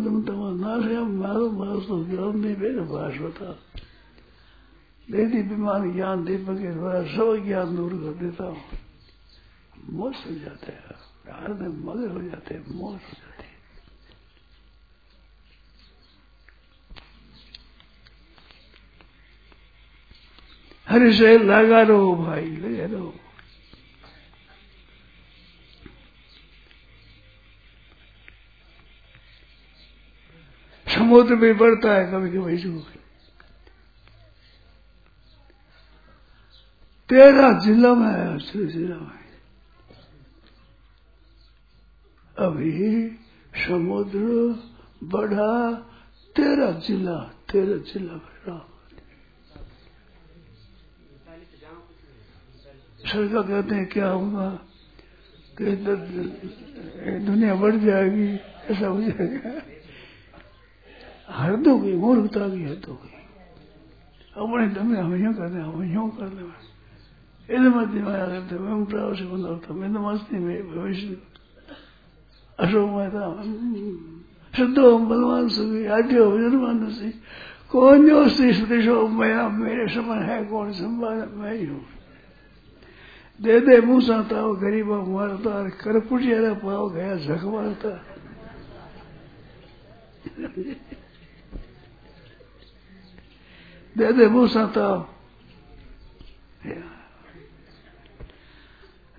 नाशयाम 0.61 1.11
मारो 1.16 1.51
मारो 1.51 1.80
तो 1.80 2.05
ज्ञान 2.05 2.38
नहीं 2.38 2.57
मेरे 2.57 2.80
भाष 2.84 3.18
देती 5.11 5.42
बीमार 5.42 5.86
ज्ञान 5.92 6.24
दीपक 6.24 6.58
के 6.58 6.72
द्वारा 6.72 7.02
सब 7.11 7.44
ज्ञान 7.46 7.76
दूर 7.76 7.92
कर 8.02 8.14
देता 8.20 8.44
हूँ 8.46 8.78
मस्त 9.92 10.26
हो 10.26 10.34
जाते 10.36 10.72
हैं 10.72 10.98
आनंद 11.30 11.62
मगर 11.84 12.11
हो 12.11 12.22
जाते 12.22 12.54
हैं 12.54 12.64
मौज 12.70 13.00
हो 13.00 13.14
जाते 13.14 13.42
हैं 13.42 13.58
हरि 20.86 21.12
से 21.14 21.36
लगा 21.40 21.82
रहो 21.82 22.14
भाई 22.16 22.46
लगे 22.56 22.86
रहो 22.86 23.12
समुद्र 30.86 31.34
भी 31.36 31.52
बढ़ता 31.54 31.94
है 31.94 32.11
कभी 32.12 32.30
कभी 32.30 32.56
जो 32.58 32.99
तेरह 37.11 37.52
जिला 37.58 37.92
में 37.94 38.06
है 38.08 38.38
श्री 38.38 38.66
जिला 38.66 38.96
में 38.96 39.20
अभी 42.38 42.82
समुद्र 43.58 44.26
बढ़ा 45.04 45.52
तेरह 46.36 46.70
जिला 46.86 47.18
तेरह 47.50 47.78
जिला 47.88 48.14
बढ़ा। 48.16 48.58
सरकार 53.02 53.42
कहते 53.42 53.74
हैं, 53.74 53.86
क्या 53.86 54.08
होगा 54.08 54.48
कि 55.58 55.76
दुनिया 57.26 57.54
बढ़ 57.54 57.76
जाएगी, 57.76 58.28
ऐसा 58.70 58.86
हो 58.86 59.00
जाएगा। 59.02 59.52
हद 61.30 61.66
हो 61.68 61.78
गई, 61.78 61.94
मूर्खता 61.96 62.48
की 62.48 62.62
हद 62.64 62.84
हो 62.88 62.94
गई। 62.94 63.16
अपने 64.36 64.66
दम 64.74 64.96
हम 64.96 65.14
यूँ 65.24 65.34
करते 65.34 65.56
हम 65.61 65.82
यूँ 65.94 66.08
कर 66.11 66.28
ले 66.28 66.42
इधर 67.51 67.68
मध्य 67.70 68.01
में 68.01 68.12
करते 68.12 68.59
मैं 68.59 68.84
प्राव 68.86 69.14
से 69.14 69.24
बंदा 69.26 69.48
होता 69.48 69.74
मैं 69.74 69.92
भविष्य 69.92 71.16
अशोक 72.59 72.88
मेहता 72.90 73.24
शुद्धो 74.55 74.86
बलवान 75.01 75.48
सुखी 75.48 75.84
आड्यो 75.88 76.24
निर्माण 76.38 76.88
से 76.90 77.11
कौन 77.70 78.07
जो 78.07 78.28
श्री 78.28 78.53
सुदेशो 78.55 78.96
मैं 79.11 79.34
मेरे 79.57 79.86
समान 79.94 80.22
है 80.22 80.44
कौन 80.46 80.72
संभाल 80.74 81.18
मैं 81.34 81.55
ही 81.55 81.66
हूँ 81.66 81.84
दे 83.40 83.61
दे 83.61 83.80
मूसा 83.80 84.22
ताव 84.28 84.55
गरीबा 84.61 84.96
मारता 85.07 85.53
कर 85.80 85.98
पुटियारा 86.07 86.53
पाव 86.61 86.88
गया 86.94 87.14
झक 87.16 87.44
मारता 87.46 87.92
दे 93.96 94.12
दे 94.12 94.26
मूसा 94.28 94.66
ताव 94.74 94.98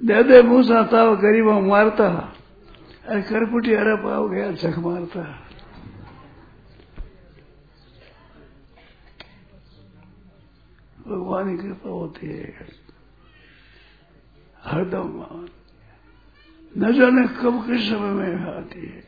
दे 0.05 0.41
मूसा 0.41 0.83
ताव 0.83 1.15
गरीबा 1.15 1.59
मारता। 1.59 2.33
अरे 3.05 3.21
कर 3.21 3.45
पुटियारा 3.45 3.95
पाव 3.95 4.29
गया 4.29 4.51
झक 4.51 4.77
मारता। 4.79 5.21
भगवान 11.07 11.57
की 11.57 11.63
कृपा 11.63 11.89
होती 11.89 12.27
है। 12.27 12.67
हरदम 14.63 15.25
न 16.77 16.93
जाने 16.93 17.27
कब 17.27 17.67
किस 17.67 17.89
समय 17.89 18.11
में 18.11 18.57
आती 18.57 18.79
है। 18.79 19.03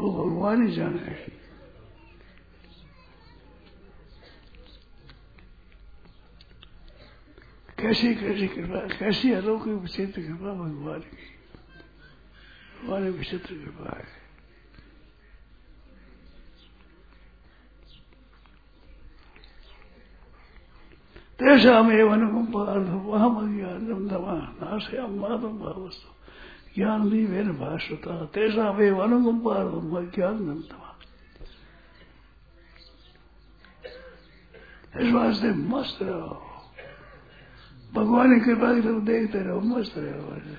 वो 0.00 0.24
भगवान 0.24 0.66
ही 0.66 0.72
जाने। 0.72 1.43
कैसी 7.84 8.14
कैसी 8.14 8.48
कृपा, 8.48 8.78
कैसी 8.98 9.32
अलौकिक 9.32 9.74
विचित्र 9.74 10.22
कृपा 10.22 10.52
भगवान 10.52 11.00
की? 11.00 11.16
भगवान 12.82 13.02
विचित्र 13.02 13.54
कृपा 13.54 13.98
है। 13.98 14.24
तेषामेव 21.38 22.12
अनुकम्पार्थम 22.12 23.10
अज्ञानम 23.38 24.08
दमा 24.08 24.32
नाशयाम 24.32 25.14
मातम 25.14 25.58
भावस्तु। 25.58 26.10
वेन 27.26 27.52
भाषता 27.52 28.24
तेषामेव 28.24 28.98
अनुकम्पार्थम 28.98 29.96
अज्ञानम 29.96 30.60
दमा 30.62 30.90
इस 35.00 35.12
वास्ते 35.12 35.52
मस्त 35.52 35.98
रहो 36.02 36.53
भगवान 37.94 38.40
की 38.40 38.44
कृपा 38.44 38.80
तरफ़ 38.80 39.02
देखते 39.02 39.38
रहो, 39.38 39.60
मस्त 39.60 39.94
रहो 39.96 40.56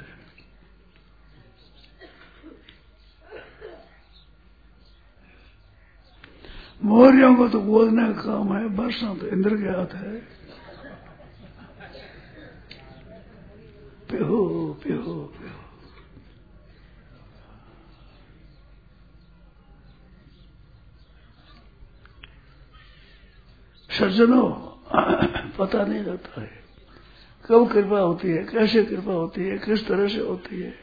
मौर्यों 6.83 7.35
को 7.35 7.49
तो 7.49 7.59
बोलने 7.59 8.13
का 8.13 8.21
काम 8.21 8.57
है, 8.57 8.65
वर्षा 8.65 9.15
तो 9.15 9.27
इंद्र 9.27 9.57
के 9.57 9.63
हाथ 9.63 9.95
है। 9.95 10.19
पिहो 14.11 14.73
पिहो 14.73 15.13
पिहो। 15.13 15.65
सज्जनों, 23.91 24.51
पता 25.57 25.85
नहीं 25.85 26.03
रहता 26.03 26.41
है। 26.41 26.64
कब 27.45 27.73
कृपा 27.73 27.99
होती 27.99 28.27
है? 28.27 28.43
कैसे 28.43 28.83
कृपा 28.83 29.13
होती 29.13 29.41
है? 29.41 29.57
किस 29.57 29.87
तरह 29.87 30.07
से 30.07 30.19
होती 30.19 30.61
है? 30.61 30.73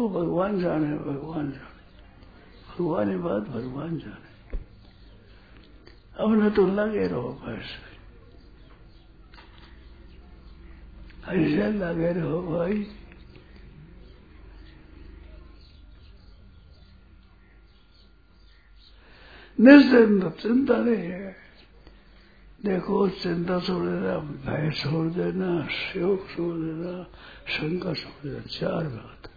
वो 0.00 0.08
भगवान 0.08 0.60
जाने 0.60 0.98
भगवान 0.98 1.50
जाने। 1.50 1.76
भगवान 2.72 3.10
ही 3.10 3.16
बात 3.16 3.42
भगवान 3.42 3.98
जाने। 3.98 4.26
अब 6.18 6.42
न 6.42 6.50
तो 6.50 6.66
लगे 6.66 7.06
रहो 7.06 7.28
बस। 7.28 7.64
ऐसे 11.28 11.72
लगे 11.72 12.12
रहो 12.12 12.42
भाई। 12.42 12.86
निश्चिंत, 19.60 20.36
चिंता 20.42 20.76
नहीं 20.76 20.96
है। 20.96 21.45
देखो, 22.64 23.08
चिंता 23.08 23.60
छोड़ 23.60 23.84
देना 23.84 24.16
भय 24.44 24.70
छोड़ 24.70 25.06
देना 25.12 25.66
शोक 25.66 26.26
छोड़ 26.36 26.54
देना 26.54 27.02
शंका 27.48 27.92
छोड़ 27.94 28.28
देना 28.28 28.40
चार 28.40 28.84
बात। 28.84 29.28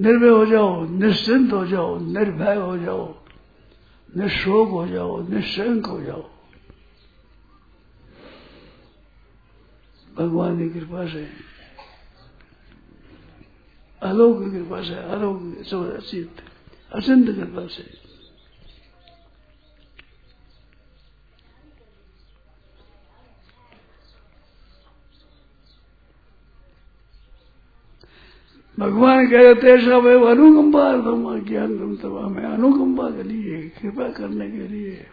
निर्भय 0.00 0.28
हो 0.28 0.46
जाओ, 0.46 0.88
निश्चिंत 0.88 1.52
हो 1.52 1.66
जाओ, 1.66 1.98
निर्भय 1.98 2.56
हो 2.56 2.78
जाओ, 2.78 3.14
निशोक 4.16 4.68
हो 4.68 4.86
जाओ, 4.86 5.28
निशंक 5.28 5.86
हो 5.86 6.00
जाओ। 6.00 6.30
भगवान 10.16 10.58
की 10.58 10.80
कृपा 10.80 11.06
से, 11.12 11.28
अलौकिक 14.02 14.52
कृपा 14.52 14.82
से 14.82 14.94
अलोक 14.94 15.36
अचिंत 15.96 16.42
अचिंत 16.92 17.26
कृपा 17.26 17.66
से। 17.66 18.03
भगवान 28.78 29.30
कह 29.30 29.42
रहे 29.42 29.54
तेजा 29.54 29.98
वे 29.98 30.30
अनुकंपा 30.30 30.88
अज्ञान 31.34 31.78
गमतवा 31.78 32.28
में। 32.28 32.44
अनुकंपा 32.44 33.10
के 33.10 33.22
लिए, 33.22 33.68
कृपा 33.68 34.12
करने 34.12 34.50
के 34.50 34.68
लिए 34.68 35.06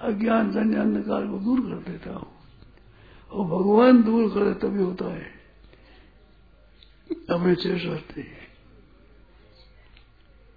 अज्ञान 0.00 0.52
जन्य 0.52 0.76
अंधकार 0.76 1.26
को 1.26 1.38
दूर 1.38 1.60
कर 1.60 1.90
देता 1.90 2.10
हूँ। 2.10 2.34
और 3.30 3.46
भगवान 3.46 4.02
दूर 4.02 4.30
करे 4.30 4.54
तभी 4.54 4.82
होता 4.82 5.04
है। 5.04 5.34
हमें 7.30 7.54
चेष 7.54 7.86
होती 7.86 8.20
है। 8.20 8.44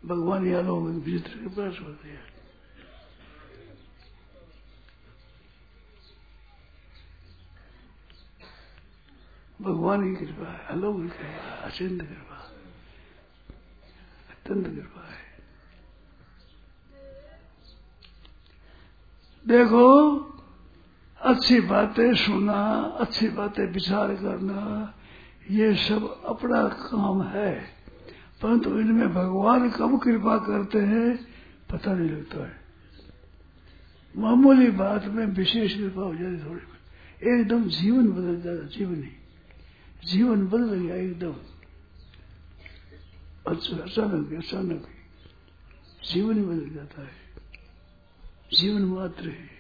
भगवान 0.06 0.48
या 0.48 0.62
लोग 0.62 0.90
विचित्र 0.90 1.40
कृपा 1.40 1.70
से 1.70 1.84
होती 1.84 2.10
है। 2.10 2.38
भगवान 9.62 10.16
की 10.16 10.26
कृपा 10.26 10.52
है, 10.52 10.68
अलौकिक 10.68 11.12
कृपा 11.12 11.62
अचिंत 11.64 12.02
कृपा 12.02 12.37
अत्यंत 14.48 14.68
कृपा 14.68 15.10
है। 15.10 15.18
देखो, 19.48 20.18
अच्छी 21.22 21.62
बातें 21.62 22.16
सुनना, 22.16 22.80
अच्छी 22.80 23.30
बातें 23.30 23.66
विचार 23.66 24.16
करना, 24.16 24.94
ये 25.52 25.76
सब 25.76 26.24
अपना 26.26 26.68
काम 26.68 27.24
है। 27.24 27.64
परंतु 28.42 28.80
इनमें 28.80 29.14
भगवान 29.14 29.70
कब 29.70 30.02
कृपा 30.02 30.38
करते 30.38 30.80
हैं, 30.80 31.28
पता 31.72 31.94
नहीं 31.94 32.10
लगता 32.10 32.48
है। 32.48 32.62
मामूली 34.18 34.72
बात 34.72 35.06
में 35.06 35.26
विशेष 35.26 35.78
कृपा 35.78 36.02
हो 36.02 36.16
जाती 36.16 36.50
थोड़ी। 36.50 36.62
एकदम 37.30 37.64
जीवन 37.64 38.08
बदल 38.08 38.42
जाता, 38.42 38.68
जीवन। 38.78 38.96
ही 38.96 39.10
जीवन 40.06 40.48
बदल 40.48 40.76
गया 40.76 40.96
एकदम। 40.96 41.36
अचानक 43.48 44.46
अचानक 44.46 44.88
जीवन 46.12 46.36
ही 46.36 46.42
बदल 46.42 46.70
जाता 46.70 47.02
है। 47.02 47.16
जीवन 48.54 48.82
मात्र 48.82 49.30
है। 49.30 49.58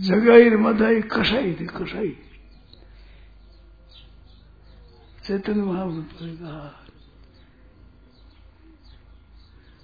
जगाई 0.00 0.50
मदाई 0.50 1.00
कसाई 1.00 1.54
थी, 1.54 1.66
कसाई। 1.66 2.18
चैतन्य 5.26 5.62
महाप्रभु 5.62 6.24
ने 6.24 6.36
कहा, 6.36 6.86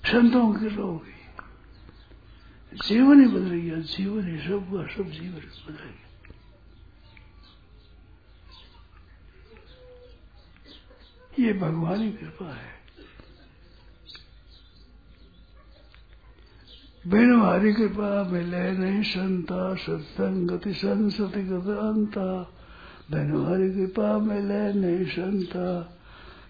संतों 0.07 0.55
की 0.55 0.69
रोगी 0.69 1.17
जीवन 2.89 3.21
ही 3.21 3.27
बदल 3.27 3.51
गया, 3.51 3.77
जीवन 3.77 4.31
ही 4.31 4.49
सब 4.49 4.69
हुआ 4.69 4.87
सब 4.87 5.11
जीवन 5.11 5.41
बदल 5.41 5.85
गया। 5.85 6.10
ये 11.39 11.53
भगवान 11.53 12.11
की 12.11 12.17
कृपा 12.17 12.55
है। 12.55 12.81
बिन 17.07 17.43
हरि 17.43 17.73
कृपा 17.73 18.25
मिले 18.25 18.73
नहीं 18.73 19.03
संता, 19.03 19.75
सत्संगति 19.75 20.75
संसति 20.75 21.43
गंता 21.43 22.43
बिन 23.11 23.31
हरि 23.47 23.71
कृपा 23.71 24.19
मिले 24.19 24.73
नहीं 24.73 25.05
संता, 25.05 25.97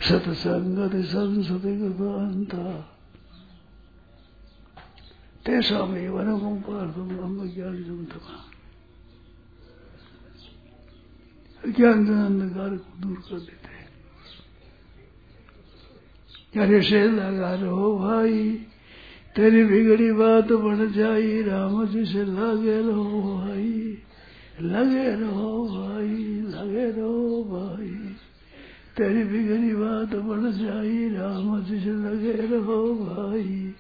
सत्संगति 0.09 1.03
संसति 1.03 1.77
गंता 1.77 2.97
तेषामेव 5.47 6.21
अनुकंपार्थम 6.21 7.09
ब्रह्म 7.17 7.55
ज्ञान 7.55 7.77
जम 7.77 7.85
जमतमा 7.85 8.45
ज्ञान 11.73 12.25
अंधकार 12.25 12.77
को 12.77 13.01
दूर 13.01 13.17
कर 13.17 13.39
देते 13.39 13.70
अरे 16.53 16.81
से 16.83 17.01
लगा 17.07 17.53
रहो 17.55 17.89
भाई 17.99 18.39
तेरी 19.37 19.63
बिगड़ी 19.65 20.11
बात 20.13 20.51
बढ़ 20.53 20.81
जाई 20.93 21.43
राम 21.43 21.75
जी 21.87 22.05
से 22.05 22.23
लगे 22.27 22.79
रहो 22.83 23.21
भाई 23.23 23.71
लगे 24.63 25.05
रहो 25.21 25.51
भाई 25.67 26.17
लगे 26.51 26.87
रहो 26.91 27.43
भाई 27.51 27.91
तेरी 28.97 29.23
बिगड़ी 29.25 29.75
बात 29.75 30.15
बढ़ 30.27 30.51
जाई 30.53 31.09
राम 31.15 31.63
जी 31.65 31.79
से 31.81 31.93
लगे 32.03 32.33
रहो 32.47 32.81
भाई 32.97 33.75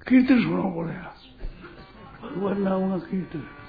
कीर्तन 0.00 0.42
सुना 0.42 0.68
पड़ेगा 0.76 1.05
भगवान 2.36 2.62
नाम 2.62 2.90
का 2.90 2.98
कीर्तन 3.06 3.65